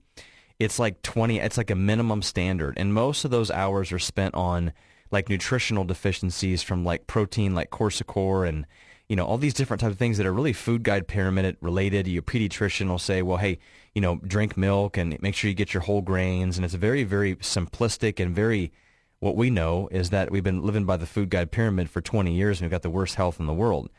it's 0.58 0.78
like 0.78 1.00
20, 1.02 1.38
it's 1.38 1.56
like 1.56 1.70
a 1.70 1.74
minimum 1.74 2.22
standard. 2.22 2.74
And 2.76 2.92
most 2.92 3.24
of 3.24 3.30
those 3.30 3.50
hours 3.50 3.92
are 3.92 3.98
spent 3.98 4.34
on 4.34 4.72
like 5.10 5.28
nutritional 5.28 5.84
deficiencies 5.84 6.62
from 6.62 6.84
like 6.84 7.06
protein, 7.06 7.54
like 7.54 7.70
kwashiorkor 7.70 8.48
and 8.48 8.66
you 9.08 9.16
know 9.16 9.26
all 9.26 9.38
these 9.38 9.54
different 9.54 9.80
types 9.80 9.92
of 9.92 9.98
things 9.98 10.18
that 10.18 10.26
are 10.26 10.32
really 10.32 10.52
food 10.52 10.84
guide 10.84 11.08
pyramid 11.08 11.56
related. 11.60 12.06
Your 12.06 12.22
pediatrician 12.22 12.88
will 12.88 12.98
say, 12.98 13.22
well, 13.22 13.38
hey, 13.38 13.58
you 13.94 14.00
know, 14.00 14.16
drink 14.16 14.56
milk 14.56 14.96
and 14.96 15.20
make 15.20 15.34
sure 15.34 15.48
you 15.48 15.54
get 15.54 15.74
your 15.74 15.82
whole 15.82 16.00
grains. 16.02 16.56
And 16.56 16.64
it's 16.64 16.74
very, 16.74 17.02
very 17.02 17.36
simplistic 17.36 18.20
and 18.20 18.34
very, 18.34 18.72
what 19.18 19.36
we 19.36 19.50
know 19.50 19.88
is 19.90 20.10
that 20.10 20.30
we've 20.30 20.44
been 20.44 20.62
living 20.62 20.84
by 20.84 20.96
the 20.96 21.06
food 21.06 21.28
guide 21.28 21.50
pyramid 21.50 21.90
for 21.90 22.00
20 22.00 22.32
years 22.32 22.60
and 22.60 22.66
we've 22.66 22.70
got 22.70 22.82
the 22.82 22.90
worst 22.90 23.16
health 23.16 23.40
in 23.40 23.46
the 23.46 23.52
world. 23.52 23.90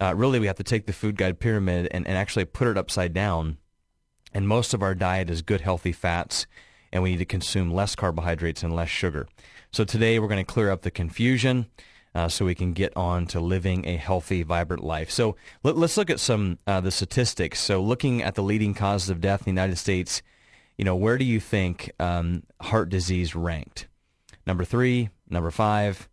Uh, 0.00 0.14
really, 0.14 0.40
we 0.40 0.46
have 0.46 0.56
to 0.56 0.64
take 0.64 0.86
the 0.86 0.92
food 0.92 1.16
guide 1.16 1.38
pyramid 1.38 1.88
and, 1.90 2.06
and 2.06 2.16
actually 2.16 2.44
put 2.44 2.68
it 2.68 2.76
upside 2.76 3.12
down. 3.12 3.58
And 4.34 4.48
most 4.48 4.74
of 4.74 4.82
our 4.82 4.94
diet 4.94 5.30
is 5.30 5.42
good, 5.42 5.60
healthy 5.60 5.92
fats, 5.92 6.46
and 6.92 7.02
we 7.02 7.12
need 7.12 7.18
to 7.18 7.24
consume 7.24 7.72
less 7.72 7.94
carbohydrates 7.94 8.62
and 8.62 8.74
less 8.74 8.88
sugar. 8.88 9.28
So 9.70 9.84
today 9.84 10.18
we're 10.18 10.28
going 10.28 10.44
to 10.44 10.52
clear 10.52 10.70
up 10.70 10.82
the 10.82 10.90
confusion 10.90 11.66
uh, 12.14 12.28
so 12.28 12.44
we 12.44 12.54
can 12.54 12.72
get 12.72 12.94
on 12.96 13.26
to 13.26 13.40
living 13.40 13.86
a 13.86 13.96
healthy, 13.96 14.42
vibrant 14.42 14.84
life. 14.84 15.10
So 15.10 15.36
let, 15.62 15.76
us 15.76 15.96
look 15.96 16.10
at 16.10 16.20
some 16.20 16.58
uh, 16.66 16.80
the 16.80 16.90
statistics. 16.90 17.60
So 17.60 17.82
looking 17.82 18.22
at 18.22 18.34
the 18.34 18.42
leading 18.42 18.74
causes 18.74 19.10
of 19.10 19.20
death 19.20 19.40
in 19.40 19.44
the 19.54 19.60
United 19.60 19.76
States, 19.76 20.22
you 20.76 20.84
know, 20.84 20.96
where 20.96 21.18
do 21.18 21.24
you 21.24 21.40
think 21.40 21.90
um, 21.98 22.42
heart 22.60 22.88
disease 22.88 23.34
ranked? 23.34 23.86
Number 24.46 24.64
three, 24.64 25.10
number 25.28 25.50
five. 25.50 26.08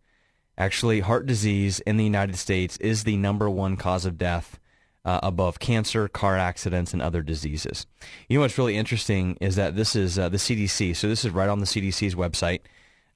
Actually, 0.60 1.00
heart 1.00 1.24
disease 1.24 1.80
in 1.80 1.96
the 1.96 2.04
United 2.04 2.36
States 2.36 2.76
is 2.82 3.04
the 3.04 3.16
number 3.16 3.48
one 3.48 3.78
cause 3.78 4.04
of 4.04 4.18
death 4.18 4.60
uh, 5.06 5.18
above 5.22 5.58
cancer, 5.58 6.06
car 6.06 6.36
accidents, 6.36 6.92
and 6.92 7.00
other 7.00 7.22
diseases. 7.22 7.86
You 8.28 8.36
know 8.36 8.42
what's 8.42 8.58
really 8.58 8.76
interesting 8.76 9.38
is 9.40 9.56
that 9.56 9.74
this 9.74 9.96
is 9.96 10.18
uh, 10.18 10.28
the 10.28 10.36
CDC. 10.36 10.94
So 10.96 11.08
this 11.08 11.24
is 11.24 11.30
right 11.30 11.48
on 11.48 11.60
the 11.60 11.64
CDC's 11.64 12.14
website. 12.14 12.60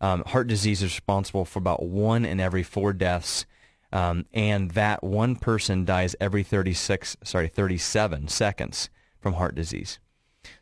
Um, 0.01 0.25
heart 0.25 0.47
disease 0.47 0.83
is 0.83 0.97
responsible 0.97 1.45
for 1.45 1.59
about 1.59 1.83
one 1.83 2.25
in 2.25 2.41
every 2.41 2.63
four 2.63 2.95
deaths, 2.95 3.45
um, 3.93 4.25
and 4.33 4.71
that 4.71 5.05
one 5.05 5.37
person 5.37 5.85
dies 5.85 6.17
every 6.23 6.45
36, 6.45 7.19
sorry, 7.25 7.49
37 7.49 8.29
seconds 8.29 8.89
from 9.21 9.35
heart 9.35 9.55
disease. 9.55 9.99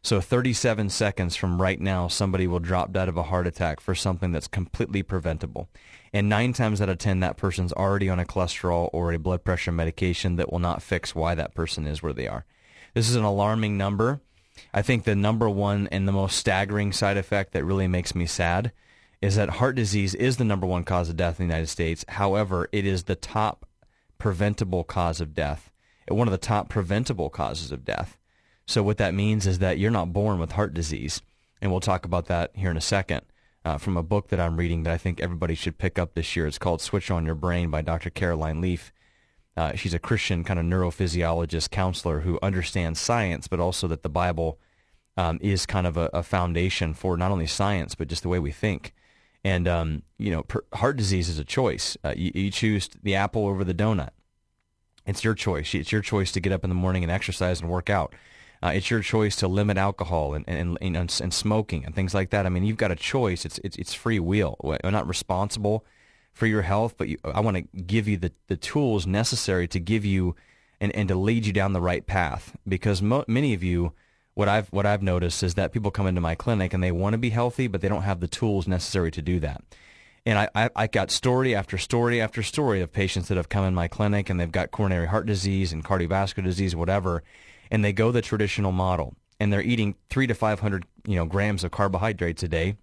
So 0.03 0.21
37 0.21 0.91
seconds 0.91 1.37
from 1.37 1.61
right 1.61 1.81
now, 1.81 2.09
somebody 2.09 2.47
will 2.47 2.59
drop 2.59 2.93
dead 2.93 3.09
of 3.09 3.17
a 3.17 3.25
heart 3.25 3.47
attack 3.47 3.81
for 3.81 3.95
something 3.95 4.33
that's 4.33 4.49
completely 4.49 5.03
preventable. 5.03 5.69
And 6.13 6.29
nine 6.29 6.53
times 6.53 6.81
out 6.81 6.89
of 6.89 6.99
10, 6.99 7.21
that 7.21 7.37
person's 7.37 7.73
already 7.73 8.09
on 8.09 8.21
a 8.21 8.25
cholesterol 8.25 8.91
or 8.93 9.13
a 9.13 9.19
blood 9.19 9.45
pressure 9.45 9.73
medication 9.73 10.37
that 10.37 10.53
will 10.53 10.59
not 10.59 10.83
fix 10.83 11.15
why 11.15 11.35
that 11.35 11.55
person 11.55 11.87
is 11.87 12.03
where 12.03 12.13
they 12.13 12.29
are. 12.29 12.45
This 12.95 13.09
is 13.09 13.17
an 13.17 13.25
alarming 13.25 13.79
number. 13.79 14.21
I 14.75 14.83
think 14.83 15.05
the 15.05 15.17
number 15.17 15.49
one 15.49 15.89
and 15.91 16.07
the 16.07 16.13
most 16.13 16.37
staggering 16.37 16.93
side 16.93 17.17
effect 17.17 17.53
that 17.53 17.65
really 17.65 17.89
makes 17.89 18.15
me 18.15 18.27
sad 18.27 18.73
is 19.23 19.37
that 19.37 19.51
heart 19.51 19.77
disease 19.77 20.15
is 20.15 20.37
the 20.37 20.45
number 20.45 20.67
one 20.67 20.85
cause 20.85 21.09
of 21.09 21.17
death 21.17 21.41
in 21.41 21.47
the 21.47 21.55
United 21.55 21.69
States. 21.69 22.05
However, 22.09 22.69
it 22.73 22.85
is 22.85 23.05
the 23.05 23.15
top 23.15 23.67
preventable 24.19 24.85
cause 24.85 25.21
of 25.21 25.35
death, 25.35 25.71
one 26.09 26.29
of 26.29 26.33
the 26.33 26.39
top 26.39 26.69
preventable 26.69 27.31
causes 27.31 27.73
of 27.73 27.85
death. 27.85 28.19
So 28.67 28.83
what 28.83 28.99
that 28.99 29.15
means 29.15 29.47
is 29.47 29.59
that 29.59 29.79
you're 29.79 29.91
not 29.91 30.13
born 30.13 30.39
with 30.39 30.53
heart 30.53 30.75
disease, 30.75 31.21
and 31.61 31.71
we'll 31.71 31.81
talk 31.81 32.05
about 32.05 32.27
that 32.27 32.51
here 32.55 32.71
in 32.71 32.77
a 32.77 32.83
second. 32.83 33.23
Uh, 33.65 33.79
from 33.79 33.97
a 33.97 34.03
book 34.03 34.27
that 34.29 34.41
I'm 34.41 34.57
reading 34.57 34.83
that 34.83 34.93
I 34.93 34.99
think 34.99 35.21
everybody 35.21 35.55
should 35.55 35.79
pick 35.79 35.97
up 35.97 36.15
this 36.15 36.35
year. 36.35 36.49
It's 36.49 36.59
called 36.59 36.81
Switch 36.81 37.13
on 37.13 37.25
Your 37.25 37.37
Brain 37.37 37.71
by 37.71 37.81
Dr. 37.81 38.11
Caroline 38.11 38.61
Leaf. 38.61 38.93
Uh, 39.57 39.77
she's 39.77 39.95
a 39.95 40.01
Christian 40.01 40.43
kind 40.43 40.59
of 40.59 40.67
neurophysiologist 40.67 41.71
counselor 41.71 42.21
who 42.21 42.41
understands 42.43 42.99
science, 42.99 43.47
but 43.47 43.61
also 43.61 43.87
that 43.87 44.03
the 44.03 44.09
Bible 44.09 44.59
um, 45.17 45.39
is 45.43 45.67
kind 45.67 45.87
of 45.87 45.97
a, 45.97 46.09
a, 46.13 46.23
foundation 46.23 46.95
for 46.95 47.17
not 47.17 47.31
only 47.31 47.47
science 47.47 47.95
but 47.95 48.09
just 48.09 48.23
the 48.23 48.29
way 48.29 48.39
we 48.39 48.51
think. 48.51 48.95
And 49.45 49.69
um, 49.69 50.03
you 50.19 50.31
know, 50.31 50.43
per, 50.43 50.65
heart 50.73 50.97
disease 50.97 51.29
is 51.29 51.39
a 51.39 51.45
choice. 51.45 51.97
Uh, 52.03 52.15
you, 52.17 52.33
you, 52.35 52.51
choose 52.51 52.89
the 53.03 53.15
apple 53.15 53.47
over 53.47 53.63
the 53.63 53.75
donut. 53.75 54.11
It's 55.05 55.23
your 55.23 55.35
choice. 55.35 55.75
It's 55.75 55.93
your 55.93 56.01
choice 56.01 56.33
to 56.33 56.41
get 56.41 56.53
up 56.53 56.65
in 56.65 56.71
the 56.71 56.75
morning 56.75 57.03
and 57.03 57.13
exercise 57.13 57.61
and 57.61 57.69
work 57.69 57.91
out. 57.91 58.15
Uh, 58.63 58.73
it's 58.75 58.91
your 58.91 59.01
choice 59.01 59.35
to 59.37 59.49
limit 59.49 59.77
alcohol 59.77 60.35
and 60.35 60.45
and, 60.49 60.79
and, 60.81 60.97
and 60.97 61.35
smoking 61.35 61.85
and 61.85 61.95
things 61.95 62.15
like 62.15 62.31
that. 62.31 62.47
I 62.47 62.49
mean, 62.49 62.65
you've 62.65 62.77
got 62.77 62.91
a 62.91 62.97
choice. 62.97 63.45
It's 63.45 63.59
it's, 63.59 63.77
it's 63.77 63.95
free 63.95 64.21
will. 64.21 64.57
I'm 64.85 64.93
not 64.93 65.09
responsible 65.09 65.85
for 66.33 66.47
your 66.47 66.63
health, 66.63 66.95
but 66.97 67.09
you, 67.09 67.19
I 67.25 67.41
want 67.41 67.57
to 67.57 67.83
give 67.83 68.09
you 68.09 68.17
the, 68.17 68.33
the 68.49 68.57
tools 68.57 69.07
necessary 69.07 69.69
to 69.69 69.79
give 69.79 70.05
you 70.05 70.35
and, 70.81 70.95
and 70.95 71.09
to 71.09 71.15
lead 71.15 71.47
you 71.47 71.53
down 71.53 71.73
the 71.73 71.81
right 71.81 72.07
path. 72.07 72.57
Because 72.67 73.03
mo- 73.03 73.25
many 73.29 73.53
of 73.55 73.63
you 73.63 73.93
what 74.35 74.49
I've 74.49 74.69
what 74.69 74.87
I've 74.87 75.03
noticed 75.03 75.43
is 75.43 75.55
that 75.55 75.73
people 75.73 75.91
come 75.91 76.07
into 76.07 76.21
my 76.21 76.35
clinic 76.35 76.73
and 76.73 76.83
they 76.83 76.93
want 76.93 77.15
to 77.15 77.19
be 77.19 77.31
healthy, 77.31 77.67
but 77.67 77.81
they 77.81 77.89
don't 77.89 78.03
have 78.03 78.21
the 78.21 78.29
tools 78.29 78.67
necessary 78.67 79.11
to 79.11 79.23
do 79.23 79.41
that. 79.41 79.63
And 80.25 80.39
I, 80.39 80.49
I, 80.55 80.71
I 80.77 80.87
got 80.87 81.11
story 81.11 81.55
after 81.55 81.77
story 81.77 82.21
after 82.21 82.43
story 82.43 82.81
of 82.81 82.93
patients 82.93 83.29
that 83.29 83.37
have 83.37 83.49
come 83.49 83.65
in 83.65 83.75
my 83.75 83.89
clinic 83.89 84.31
and 84.31 84.39
they've 84.39 84.51
got 84.51 84.71
coronary 84.71 85.09
heart 85.09 85.27
disease 85.27 85.73
and 85.73 85.85
cardiovascular 85.85 86.45
disease, 86.45 86.77
whatever. 86.77 87.23
And 87.73 87.83
they 87.83 87.93
go 87.93 88.13
the 88.13 88.23
traditional 88.23 88.71
model 88.71 89.17
and 89.41 89.53
they're 89.53 89.63
eating 89.63 89.97
three 90.11 90.29
to 90.29 90.35
500 90.35 90.85
you 91.07 91.17
know, 91.17 91.25
grams 91.25 91.65
of 91.65 91.73
carbohydrates 91.73 92.45
a 92.45 92.49
day 92.49 92.77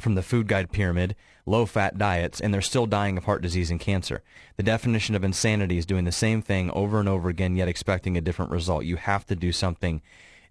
from 0.00 0.14
the 0.14 0.22
food 0.22 0.48
guide 0.48 0.72
pyramid, 0.72 1.14
low 1.46 1.64
fat 1.64 1.96
diets, 1.96 2.40
and 2.40 2.52
they're 2.52 2.60
still 2.60 2.86
dying 2.86 3.16
of 3.16 3.24
heart 3.24 3.40
disease 3.40 3.70
and 3.70 3.78
cancer. 3.78 4.22
The 4.56 4.62
definition 4.62 5.14
of 5.14 5.22
insanity 5.22 5.78
is 5.78 5.86
doing 5.86 6.04
the 6.04 6.12
same 6.12 6.42
thing 6.42 6.70
over 6.72 6.98
and 6.98 7.08
over 7.08 7.28
again, 7.28 7.54
yet 7.54 7.68
expecting 7.68 8.16
a 8.16 8.20
different 8.20 8.50
result. 8.50 8.84
You 8.84 8.96
have 8.96 9.24
to 9.26 9.36
do 9.36 9.52
something 9.52 10.02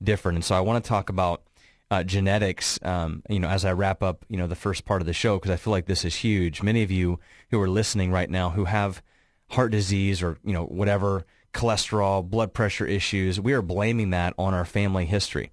different. 0.02 0.38
And 0.38 0.46
so 0.46 0.56
I 0.56 0.62
want 0.62 0.84
to 0.84 0.88
talk 0.88 1.10
about 1.10 1.44
uh, 1.92 2.04
genetics, 2.04 2.80
um, 2.84 3.24
you 3.30 3.40
know, 3.40 3.50
as 3.50 3.66
I 3.66 3.74
wrap 3.74 4.02
up, 4.04 4.24
you 4.30 4.38
know, 4.38 4.48
the 4.48 4.56
first 4.56 4.86
part 4.86 5.02
of 5.02 5.08
the 5.08 5.14
show, 5.14 5.38
because 5.38 5.52
I 5.52 5.58
feel 5.58 5.72
like 5.72 5.88
this 5.88 6.06
is 6.06 6.16
huge. 6.16 6.62
Many 6.62 6.84
of 6.84 6.92
you 6.92 7.20
who 7.52 7.60
are 7.60 7.70
listening 7.70 8.12
right 8.12 8.30
now 8.30 8.52
who 8.52 8.66
have 8.66 9.02
heart 9.50 9.72
disease 9.72 10.22
or, 10.22 10.38
you 10.46 10.54
know, 10.54 10.66
whatever, 10.66 11.26
cholesterol, 11.54 12.28
blood 12.28 12.54
pressure 12.54 12.86
issues, 12.86 13.40
we 13.40 13.54
are 13.54 13.62
blaming 13.62 14.12
that 14.12 14.34
on 14.38 14.54
our 14.54 14.66
family 14.66 15.06
history. 15.06 15.52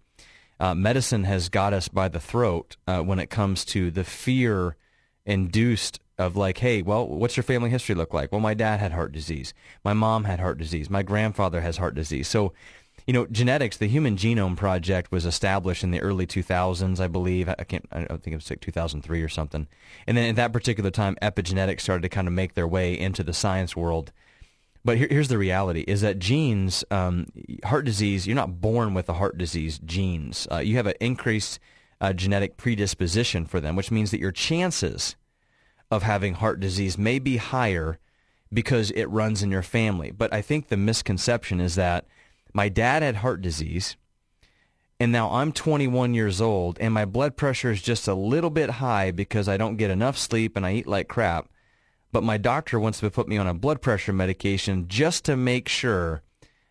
Uh, 0.58 0.74
medicine 0.74 1.24
has 1.24 1.48
got 1.48 1.72
us 1.72 1.88
by 1.88 2.08
the 2.08 2.20
throat 2.20 2.76
uh, 2.86 3.00
when 3.00 3.18
it 3.18 3.28
comes 3.28 3.64
to 3.64 3.90
the 3.90 4.04
fear 4.04 4.76
induced 5.24 6.00
of 6.18 6.34
like, 6.34 6.58
hey, 6.58 6.80
well, 6.80 7.06
what's 7.06 7.36
your 7.36 7.44
family 7.44 7.68
history 7.68 7.94
look 7.94 8.14
like? 8.14 8.32
Well, 8.32 8.40
my 8.40 8.54
dad 8.54 8.80
had 8.80 8.92
heart 8.92 9.12
disease. 9.12 9.52
My 9.84 9.92
mom 9.92 10.24
had 10.24 10.40
heart 10.40 10.56
disease. 10.56 10.88
My 10.88 11.02
grandfather 11.02 11.60
has 11.60 11.76
heart 11.76 11.94
disease. 11.94 12.26
So 12.26 12.54
you 13.06 13.12
know, 13.12 13.26
genetics, 13.26 13.76
the 13.76 13.86
Human 13.86 14.16
Genome 14.16 14.56
Project 14.56 15.12
was 15.12 15.26
established 15.26 15.84
in 15.84 15.92
the 15.92 16.00
early 16.00 16.26
2000s, 16.26 16.98
I 16.98 17.06
believe. 17.06 17.48
I 17.48 17.54
can't, 17.54 17.86
I 17.92 18.04
don't 18.04 18.20
think 18.22 18.32
it 18.32 18.36
was 18.36 18.50
like 18.50 18.60
2003 18.60 19.22
or 19.22 19.28
something. 19.28 19.68
And 20.08 20.16
then 20.16 20.28
at 20.30 20.36
that 20.36 20.52
particular 20.52 20.90
time, 20.90 21.16
epigenetics 21.22 21.82
started 21.82 22.02
to 22.02 22.08
kind 22.08 22.26
of 22.26 22.34
make 22.34 22.54
their 22.54 22.66
way 22.66 22.98
into 22.98 23.22
the 23.22 23.32
science 23.32 23.76
world. 23.76 24.12
But 24.86 24.98
here, 24.98 25.08
here's 25.10 25.26
the 25.26 25.36
reality: 25.36 25.84
is 25.88 26.02
that 26.02 26.20
genes, 26.20 26.84
um, 26.92 27.26
heart 27.64 27.84
disease, 27.84 28.24
you're 28.24 28.36
not 28.36 28.60
born 28.60 28.94
with 28.94 29.08
a 29.08 29.14
heart 29.14 29.36
disease 29.36 29.80
genes. 29.84 30.46
Uh, 30.50 30.58
you 30.58 30.76
have 30.76 30.86
an 30.86 30.94
increased 31.00 31.58
uh, 32.00 32.12
genetic 32.12 32.56
predisposition 32.56 33.46
for 33.46 33.58
them, 33.58 33.74
which 33.74 33.90
means 33.90 34.12
that 34.12 34.20
your 34.20 34.30
chances 34.30 35.16
of 35.90 36.04
having 36.04 36.34
heart 36.34 36.60
disease 36.60 36.96
may 36.96 37.18
be 37.18 37.36
higher 37.38 37.98
because 38.52 38.92
it 38.92 39.06
runs 39.06 39.42
in 39.42 39.50
your 39.50 39.62
family. 39.62 40.12
But 40.12 40.32
I 40.32 40.40
think 40.40 40.68
the 40.68 40.76
misconception 40.76 41.60
is 41.60 41.74
that 41.74 42.06
my 42.52 42.68
dad 42.68 43.02
had 43.02 43.16
heart 43.16 43.42
disease, 43.42 43.96
and 45.00 45.10
now 45.10 45.32
I'm 45.32 45.50
21 45.50 46.14
years 46.14 46.40
old, 46.40 46.78
and 46.80 46.94
my 46.94 47.04
blood 47.04 47.36
pressure 47.36 47.72
is 47.72 47.82
just 47.82 48.06
a 48.06 48.14
little 48.14 48.50
bit 48.50 48.70
high 48.70 49.10
because 49.10 49.48
I 49.48 49.56
don't 49.56 49.78
get 49.78 49.90
enough 49.90 50.16
sleep 50.16 50.56
and 50.56 50.64
I 50.64 50.74
eat 50.74 50.86
like 50.86 51.08
crap. 51.08 51.48
But 52.12 52.22
my 52.22 52.36
doctor 52.38 52.78
wants 52.78 53.00
to 53.00 53.10
put 53.10 53.28
me 53.28 53.36
on 53.36 53.46
a 53.46 53.54
blood 53.54 53.82
pressure 53.82 54.12
medication 54.12 54.88
just 54.88 55.24
to 55.24 55.36
make 55.36 55.68
sure 55.68 56.22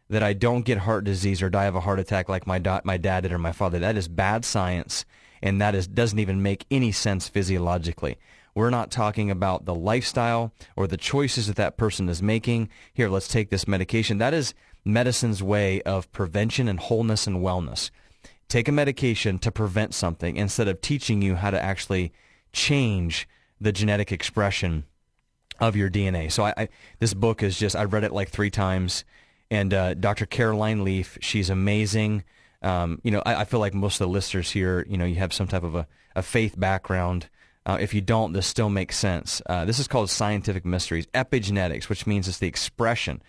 that 0.10 0.24
I 0.24 0.34
don't 0.34 0.66
get 0.66 0.80
heart 0.80 1.04
disease 1.04 1.42
or 1.42 1.50
die 1.50 1.66
of 1.66 1.76
a 1.76 1.82
heart 1.82 2.00
attack 2.00 2.30
like 2.30 2.46
my, 2.48 2.60
do- 2.60 2.80
my 2.84 2.98
dad 2.98 3.22
did 3.22 3.32
or 3.32 3.38
my 3.38 3.52
father. 3.52 3.80
That 3.80 3.98
is 3.98 4.08
bad 4.08 4.46
science, 4.46 5.06
and 5.42 5.60
that 5.62 5.76
is 5.76 5.88
doesn't 5.88 6.20
even 6.20 6.42
make 6.42 6.66
any 6.70 6.92
sense 6.92 7.28
physiologically. 7.28 8.18
We're 8.54 8.70
not 8.70 8.92
talking 8.92 9.30
about 9.30 9.66
the 9.66 9.76
lifestyle 9.76 10.54
or 10.78 10.88
the 10.88 10.96
choices 10.96 11.48
that 11.48 11.58
that 11.58 11.78
person 11.78 12.08
is 12.08 12.22
making. 12.22 12.70
Here, 12.94 13.10
let's 13.10 13.28
take 13.28 13.50
this 13.50 13.68
medication. 13.68 14.18
That 14.20 14.34
is 14.34 14.54
medicine's 14.86 15.44
way 15.44 15.82
of 15.82 16.12
prevention 16.12 16.70
and 16.70 16.80
wholeness 16.80 17.28
and 17.28 17.40
wellness. 17.40 17.90
Take 18.48 18.68
a 18.68 18.72
medication 18.72 19.40
to 19.40 19.52
prevent 19.52 19.94
something 19.94 20.38
instead 20.38 20.68
of 20.68 20.80
teaching 20.80 21.22
you 21.22 21.36
how 21.36 21.50
to 21.50 21.62
actually 21.62 22.14
change 22.54 23.28
the 23.60 23.72
genetic 23.72 24.12
expression 24.12 24.86
of 25.60 25.76
your 25.76 25.90
DNA. 25.90 26.32
So 26.32 26.44
I, 26.44 26.54
I 26.58 26.70
this 27.00 27.14
book 27.14 27.44
is 27.44 27.58
just 27.58 27.76
I 27.76 27.84
read 27.86 28.04
it 28.04 28.12
like 28.12 28.30
three 28.30 28.50
times, 28.50 29.06
and 29.50 29.74
uh, 29.74 29.94
Dr. 29.94 30.26
Caroline 30.26 30.84
Leaf, 30.84 31.18
she's 31.22 31.50
amazing. 31.50 32.24
Um, 32.62 33.00
you 33.04 33.12
know, 33.12 33.22
I, 33.26 33.36
I, 33.36 33.46
feel 33.46 33.60
like 33.60 33.76
most 33.76 34.02
of 34.02 34.08
the 34.08 34.12
listeners 34.12 34.50
here, 34.50 34.86
you 34.90 34.98
know, 34.98 35.06
you 35.06 35.16
have 35.16 35.34
some 35.34 35.48
type 35.48 35.62
of 35.62 35.76
a, 35.76 35.88
a 36.16 36.24
faith 36.24 36.60
background. 36.60 37.30
Uh, 37.64 37.78
if 37.80 37.94
you 37.94 38.02
don't, 38.02 38.34
this 38.34 38.48
still 38.48 38.70
makes 38.70 38.98
sense. 38.98 39.40
Uh, 39.46 39.66
this 39.66 39.78
is 39.78 39.88
called 39.88 40.10
scientific 40.10 40.66
mysteries, 40.66 41.06
epigenetics, 41.08 41.90
which 41.90 42.08
means 42.08 42.28
it's 42.28 42.40
the 42.40 42.48
expression. 42.48 43.22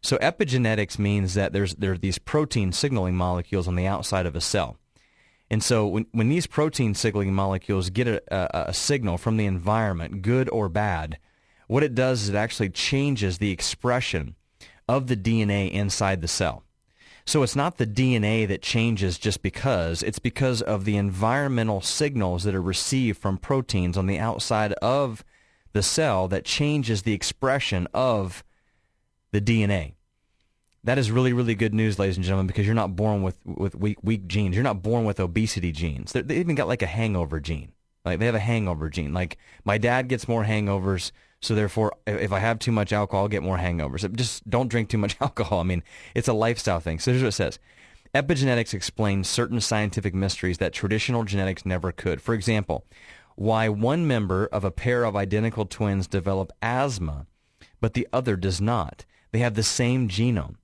So 0.00 0.16
epigenetics 0.18 0.98
means 0.98 1.34
that 1.34 1.52
there's 1.52 1.74
there 1.76 1.92
are 1.92 1.98
these 1.98 2.18
protein 2.18 2.72
signaling 2.72 3.16
molecules 3.16 3.66
on 3.66 3.74
the 3.74 3.86
outside 3.86 4.26
of 4.26 4.36
a 4.36 4.40
cell. 4.40 4.76
And 5.50 5.62
so 5.62 5.86
when, 5.86 6.06
when 6.12 6.28
these 6.28 6.46
protein 6.46 6.94
signaling 6.94 7.32
molecules 7.34 7.90
get 7.90 8.08
a, 8.08 8.22
a, 8.30 8.70
a 8.70 8.74
signal 8.74 9.18
from 9.18 9.36
the 9.36 9.46
environment, 9.46 10.22
good 10.22 10.48
or 10.50 10.68
bad, 10.68 11.18
what 11.66 11.82
it 11.82 11.94
does 11.94 12.22
is 12.22 12.28
it 12.30 12.34
actually 12.34 12.70
changes 12.70 13.38
the 13.38 13.50
expression 13.50 14.34
of 14.88 15.06
the 15.06 15.16
DNA 15.16 15.70
inside 15.70 16.20
the 16.20 16.28
cell. 16.28 16.62
So 17.26 17.42
it's 17.42 17.56
not 17.56 17.78
the 17.78 17.86
DNA 17.86 18.46
that 18.48 18.60
changes 18.60 19.18
just 19.18 19.40
because, 19.40 20.02
it's 20.02 20.18
because 20.18 20.60
of 20.60 20.84
the 20.84 20.96
environmental 20.96 21.80
signals 21.80 22.44
that 22.44 22.54
are 22.54 22.62
received 22.62 23.18
from 23.18 23.38
proteins 23.38 23.96
on 23.96 24.06
the 24.06 24.18
outside 24.18 24.74
of 24.74 25.24
the 25.72 25.82
cell 25.82 26.28
that 26.28 26.44
changes 26.44 27.02
the 27.02 27.14
expression 27.14 27.88
of 27.94 28.44
the 29.32 29.40
DNA. 29.40 29.94
That 30.84 30.98
is 30.98 31.10
really, 31.10 31.32
really 31.32 31.54
good 31.54 31.72
news, 31.72 31.98
ladies 31.98 32.16
and 32.16 32.24
gentlemen, 32.24 32.46
because 32.46 32.66
you're 32.66 32.74
not 32.74 32.94
born 32.94 33.22
with, 33.22 33.38
with 33.44 33.74
weak, 33.74 33.96
weak 34.02 34.26
genes. 34.26 34.54
You're 34.54 34.62
not 34.62 34.82
born 34.82 35.06
with 35.06 35.18
obesity 35.18 35.72
genes. 35.72 36.12
They're, 36.12 36.22
they 36.22 36.36
even 36.36 36.54
got 36.54 36.68
like 36.68 36.82
a 36.82 36.86
hangover 36.86 37.40
gene. 37.40 37.72
Like 38.04 38.18
they 38.18 38.26
have 38.26 38.34
a 38.34 38.40
hangover 38.40 38.90
gene. 38.90 39.14
Like 39.14 39.38
my 39.64 39.78
dad 39.78 40.08
gets 40.08 40.28
more 40.28 40.44
hangovers, 40.44 41.10
so 41.44 41.54
therefore, 41.54 41.92
if 42.06 42.32
I 42.32 42.38
have 42.38 42.58
too 42.58 42.72
much 42.72 42.92
alcohol, 42.92 43.24
I'll 43.24 43.28
get 43.28 43.42
more 43.42 43.58
hangovers. 43.58 44.10
Just 44.16 44.48
don't 44.48 44.68
drink 44.68 44.88
too 44.88 44.98
much 44.98 45.16
alcohol. 45.20 45.60
I 45.60 45.64
mean, 45.64 45.82
it's 46.14 46.28
a 46.28 46.32
lifestyle 46.32 46.80
thing. 46.80 46.98
So 46.98 47.10
here's 47.10 47.22
what 47.22 47.28
it 47.28 47.32
says. 47.32 47.58
Epigenetics 48.14 48.72
explains 48.72 49.28
certain 49.28 49.60
scientific 49.60 50.14
mysteries 50.14 50.58
that 50.58 50.72
traditional 50.72 51.24
genetics 51.24 51.66
never 51.66 51.92
could. 51.92 52.22
For 52.22 52.32
example, 52.32 52.86
why 53.36 53.68
one 53.68 54.06
member 54.06 54.46
of 54.46 54.64
a 54.64 54.70
pair 54.70 55.04
of 55.04 55.16
identical 55.16 55.66
twins 55.66 56.06
develop 56.06 56.52
asthma, 56.62 57.26
but 57.80 57.94
the 57.94 58.08
other 58.12 58.36
does 58.36 58.60
not. 58.60 59.04
They 59.32 59.40
have 59.40 59.54
the 59.54 59.62
same 59.62 60.08
genome. 60.08 60.54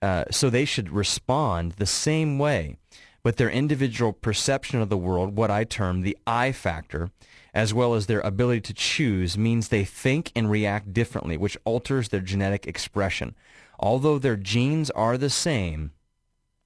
Uh, 0.00 0.24
so 0.30 0.48
they 0.48 0.64
should 0.64 0.90
respond 0.90 1.72
the 1.72 1.86
same 1.86 2.38
way. 2.38 2.76
But 3.22 3.36
their 3.36 3.50
individual 3.50 4.12
perception 4.12 4.80
of 4.80 4.88
the 4.88 4.96
world, 4.96 5.36
what 5.36 5.50
I 5.50 5.64
term 5.64 6.02
the 6.02 6.16
I 6.26 6.52
factor, 6.52 7.10
as 7.58 7.74
well 7.74 7.94
as 7.94 8.06
their 8.06 8.20
ability 8.20 8.60
to 8.60 8.72
choose, 8.72 9.36
means 9.36 9.66
they 9.66 9.84
think 9.84 10.30
and 10.36 10.48
react 10.48 10.92
differently, 10.92 11.36
which 11.36 11.58
alters 11.64 12.08
their 12.08 12.20
genetic 12.20 12.68
expression. 12.68 13.34
Although 13.80 14.20
their 14.20 14.36
genes 14.36 14.90
are 14.90 15.18
the 15.18 15.28
same, 15.28 15.90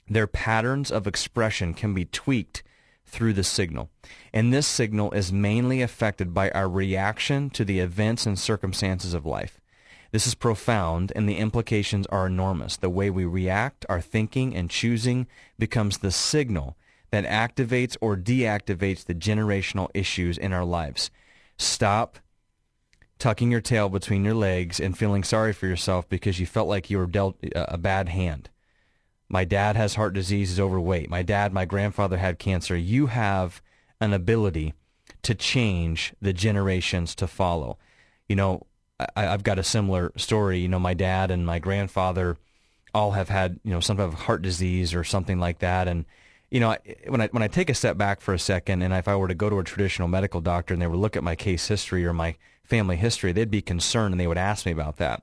their 0.07 0.27
patterns 0.27 0.93
of 0.93 1.07
expression 1.07 1.73
can 1.73 1.95
be 1.95 2.05
tweaked 2.05 2.63
through 3.07 3.33
the 3.33 3.43
signal. 3.43 3.89
And 4.35 4.53
this 4.53 4.67
signal 4.67 5.13
is 5.13 5.33
mainly 5.33 5.81
affected 5.81 6.35
by 6.35 6.51
our 6.51 6.69
reaction 6.69 7.49
to 7.51 7.65
the 7.65 7.81
events 7.81 8.27
and 8.27 8.39
circumstances 8.39 9.15
of 9.15 9.25
life. 9.25 9.63
This 10.11 10.27
is 10.27 10.35
profound, 10.35 11.11
and 11.17 11.27
the 11.27 11.39
implications 11.39 12.07
are 12.09 12.27
enormous. 12.27 12.77
The 12.77 12.91
way 12.91 13.09
we 13.09 13.25
react, 13.25 13.87
our 13.89 14.03
thinking, 14.03 14.55
and 14.55 14.69
choosing 14.69 15.27
becomes 15.59 15.99
the 15.99 16.13
signal 16.13 16.77
that 17.13 17.27
activates 17.27 17.97
or 18.01 18.17
deactivates 18.17 19.05
the 19.05 19.15
generational 19.15 19.91
issues 19.95 20.39
in 20.39 20.53
our 20.53 20.65
lives. 20.65 21.11
Stop 21.59 22.19
tucking 23.19 23.53
your 23.53 23.61
tail 23.61 23.89
between 23.89 24.25
your 24.25 24.35
legs 24.35 24.81
and 24.81 24.99
feeling 24.99 25.23
sorry 25.23 25.53
for 25.53 25.67
yourself 25.67 26.09
because 26.09 26.41
you 26.41 26.47
felt 26.47 26.69
like 26.69 26.91
you 26.91 26.99
were 26.99 27.07
dealt 27.07 27.37
uh, 27.55 27.67
a 27.69 27.79
bad 27.79 28.09
hand. 28.09 28.49
My 29.29 29.45
dad 29.45 29.77
has 29.77 29.95
heart 29.95 30.15
disease, 30.15 30.51
is 30.51 30.59
overweight. 30.59 31.09
My 31.09 31.23
dad, 31.23 31.53
my 31.53 31.65
grandfather 31.65 32.17
had 32.17 32.39
cancer. 32.39 32.77
You 32.77 33.07
have 33.07 33.63
an 34.01 34.13
ability 34.13 34.75
to 35.23 35.35
change 35.35 36.15
the 36.21 36.33
generations 36.33 37.15
to 37.17 37.27
follow. 37.27 37.79
You 38.29 38.37
know, 38.37 38.67
I, 39.15 39.23
have 39.23 39.43
got 39.43 39.59
a 39.59 39.63
similar 39.63 40.13
story. 40.17 40.61
You 40.61 40.69
know, 40.69 40.79
my 40.79 40.95
dad 40.95 41.31
and 41.31 41.47
my 41.47 41.59
grandfather 41.59 42.39
all 42.95 43.13
have 43.13 43.29
had 43.29 43.61
you 43.65 43.71
know 43.71 43.81
some 43.81 43.99
type 43.99 44.09
of 44.09 44.15
heart 44.15 44.43
disease 44.43 44.95
or 44.95 45.05
something 45.05 45.39
like 45.39 45.61
that, 45.61 45.89
and 45.89 46.05
you 46.53 46.61
know 46.61 46.77
when 47.09 47.23
I 47.23 47.29
when 47.29 47.43
I 47.43 47.49
take 47.49 47.71
a 47.71 47.75
step 47.75 47.97
back 47.97 48.21
for 48.21 48.35
a 48.35 48.39
second, 48.39 48.83
and 48.83 48.93
if 48.93 49.09
I 49.09 49.17
were 49.17 49.29
to 49.29 49.35
go 49.35 49.49
to 49.49 49.59
a 49.59 49.65
traditional 49.65 50.07
medical 50.07 50.43
doctor 50.43 50.75
and 50.75 50.83
they 50.83 50.87
would 50.87 50.99
look 50.99 51.17
at 51.17 51.25
my 51.25 51.35
case 51.35 51.67
history 51.67 52.05
or 52.05 52.13
my 52.13 52.37
family 52.63 52.97
history, 52.97 53.33
they'd 53.33 53.51
be 53.51 53.63
concerned 53.63 54.13
and 54.13 54.21
they 54.21 54.27
would 54.27 54.37
ask 54.37 54.67
me 54.67 54.73
about 54.73 54.99
that. 54.99 55.23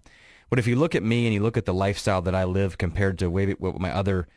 But 0.50 0.58
if 0.58 0.66
you 0.66 0.76
look 0.76 0.96
at 0.96 1.04
me 1.04 1.26
and 1.26 1.34
you 1.34 1.44
look 1.44 1.56
at 1.56 1.66
the 1.66 1.74
lifestyle 1.74 2.24
that 2.24 2.34
I 2.34 2.46
live 2.46 2.80
compared 2.80 3.20
to 3.20 3.30
what 3.30 3.80
my 3.80 3.92
other 3.92 4.28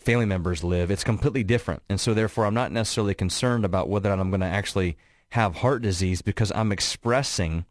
family 0.00 0.24
members 0.24 0.64
live, 0.64 0.90
it's 0.90 1.04
completely 1.04 1.44
different. 1.44 1.82
And 1.90 2.00
so 2.00 2.14
therefore, 2.14 2.46
I'm 2.46 2.54
not 2.54 2.72
necessarily 2.72 3.14
concerned 3.14 3.66
about 3.66 3.90
whether 3.90 4.10
or 4.10 4.16
not 4.16 4.22
I'm 4.22 4.30
going 4.30 4.40
to 4.40 4.46
actually 4.46 4.96
have 5.30 5.56
heart 5.56 5.82
disease 5.82 6.22
because 6.22 6.50
I'm 6.54 6.72
expressing 6.72 7.66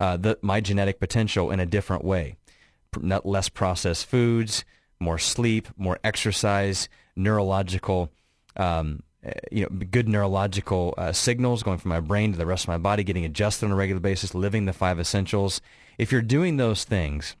uh, 0.00 0.16
the, 0.16 0.38
my 0.42 0.60
genetic 0.60 0.98
potential 0.98 1.52
in 1.52 1.60
a 1.60 1.66
different 1.66 2.04
way. 2.04 2.34
Not 3.00 3.24
Less 3.24 3.48
processed 3.48 4.06
foods, 4.06 4.64
more 4.98 5.18
sleep, 5.18 5.68
more 5.76 6.00
exercise, 6.02 6.88
neurological, 7.16 8.10
um, 8.56 9.02
eh, 9.24 9.32
you 9.50 9.62
know, 9.62 9.68
good 9.90 10.08
neurological 10.08 10.94
uh, 10.98 11.12
signals 11.12 11.62
going 11.62 11.78
from 11.78 11.90
my 11.90 12.00
brain 12.00 12.32
to 12.32 12.38
the 12.38 12.46
rest 12.46 12.64
of 12.64 12.68
my 12.68 12.78
body, 12.78 13.04
getting 13.04 13.24
adjusted 13.24 13.66
on 13.66 13.72
a 13.72 13.76
regular 13.76 14.00
basis, 14.00 14.34
living 14.34 14.64
the 14.66 14.72
five 14.72 14.98
essentials. 15.00 15.60
If 15.98 16.10
you're 16.12 16.22
doing 16.22 16.56
those 16.56 16.84
things 16.84 17.36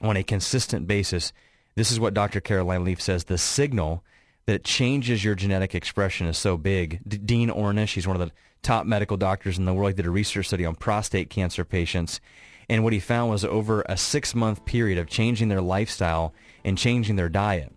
on 0.00 0.16
a 0.16 0.22
consistent 0.22 0.86
basis, 0.86 1.32
This 1.76 1.90
is 1.90 1.98
what 1.98 2.14
Dr. 2.14 2.40
Caroline 2.40 2.84
Leaf 2.84 3.00
says. 3.02 3.24
The 3.24 3.38
signal 3.38 4.04
that 4.46 4.62
changes 4.62 5.24
your 5.24 5.34
genetic 5.34 5.74
expression 5.74 6.26
is 6.28 6.38
so 6.38 6.56
big. 6.56 7.00
D- 7.06 7.18
Dean 7.18 7.50
Ornish, 7.50 7.94
he's 7.94 8.06
one 8.06 8.20
of 8.20 8.26
the 8.26 8.34
top 8.62 8.86
medical 8.86 9.16
doctors 9.16 9.58
in 9.58 9.64
the 9.64 9.74
world, 9.74 9.90
he 9.90 9.94
did 9.96 10.06
a 10.06 10.10
research 10.10 10.46
study 10.46 10.64
on 10.64 10.74
prostate 10.76 11.30
cancer 11.30 11.64
patients. 11.64 12.20
And 12.68 12.84
what 12.84 12.92
he 12.92 13.00
found 13.00 13.30
was 13.30 13.44
over 13.44 13.82
a 13.88 13.96
six 13.96 14.34
month 14.34 14.64
period 14.64 14.98
of 14.98 15.06
changing 15.08 15.48
their 15.48 15.60
lifestyle 15.60 16.32
and 16.64 16.78
changing 16.78 17.16
their 17.16 17.28
diet, 17.28 17.72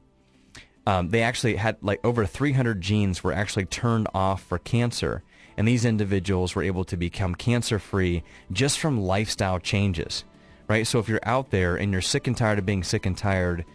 um, 0.88 1.10
they 1.10 1.22
actually 1.22 1.58
had 1.58 1.76
like 1.82 2.00
over 2.06 2.26
300 2.26 2.80
genes 2.80 3.22
were 3.22 3.34
actually 3.34 3.66
turned 3.66 4.08
off 4.14 4.42
for 4.42 4.58
cancer. 4.58 5.22
And 5.58 5.68
these 5.68 5.84
individuals 5.84 6.56
were 6.56 6.64
able 6.64 6.86
to 6.86 6.96
become 6.96 7.36
cancer 7.36 7.78
free 7.78 8.24
just 8.54 8.80
from 8.80 9.02
lifestyle 9.02 9.60
changes, 9.60 10.24
right? 10.70 10.88
So 10.88 11.00
if 11.00 11.10
you're 11.10 11.20
out 11.24 11.52
there 11.52 11.76
and 11.76 11.92
you're 11.92 12.02
sick 12.02 12.26
and 12.26 12.38
tired 12.38 12.58
of 12.58 12.66
being 12.66 12.84
sick 12.84 13.06
and 13.06 13.18
tired, 13.18 13.66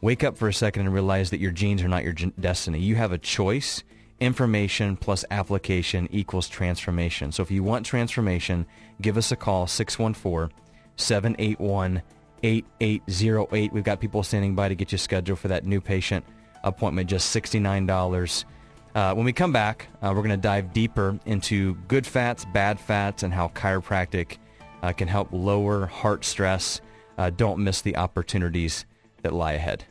wake 0.00 0.24
up 0.24 0.36
for 0.36 0.48
a 0.48 0.52
second 0.52 0.86
and 0.86 0.92
realize 0.92 1.30
that 1.30 1.38
your 1.38 1.52
genes 1.52 1.84
are 1.84 1.88
not 1.88 2.02
your 2.02 2.14
gen- 2.14 2.32
destiny. 2.40 2.80
You 2.80 2.96
have 2.96 3.12
a 3.12 3.18
choice. 3.18 3.84
Information 4.18 4.96
plus 4.96 5.24
application 5.30 6.08
equals 6.10 6.48
transformation. 6.48 7.30
So 7.30 7.44
if 7.44 7.50
you 7.52 7.62
want 7.62 7.86
transformation, 7.86 8.66
give 9.00 9.16
us 9.16 9.30
a 9.30 9.36
call 9.36 9.68
614 9.68 10.52
781 10.96 12.02
8808. 12.42 13.72
We've 13.72 13.84
got 13.84 14.00
people 14.00 14.24
standing 14.24 14.56
by 14.56 14.68
to 14.68 14.74
get 14.74 14.90
you 14.90 14.98
scheduled 14.98 15.38
for 15.38 15.48
that 15.48 15.64
new 15.64 15.80
patient 15.80 16.24
appointment, 16.64 17.08
just 17.08 17.34
$69. 17.34 18.44
Uh, 18.94 19.14
when 19.14 19.26
we 19.26 19.32
come 19.32 19.52
back, 19.52 19.88
uh, 20.02 20.12
we're 20.14 20.22
going 20.22 20.30
to 20.30 20.36
dive 20.36 20.72
deeper 20.72 21.18
into 21.26 21.74
good 21.88 22.06
fats, 22.06 22.46
bad 22.52 22.80
fats, 22.80 23.22
and 23.22 23.32
how 23.32 23.48
chiropractic 23.48 24.38
uh, 24.82 24.92
can 24.92 25.08
help 25.08 25.28
lower 25.32 25.86
heart 25.86 26.24
stress. 26.24 26.80
Uh, 27.18 27.30
don't 27.30 27.62
miss 27.62 27.82
the 27.82 27.96
opportunities 27.96 28.86
that 29.22 29.32
lie 29.32 29.52
ahead. 29.52 29.84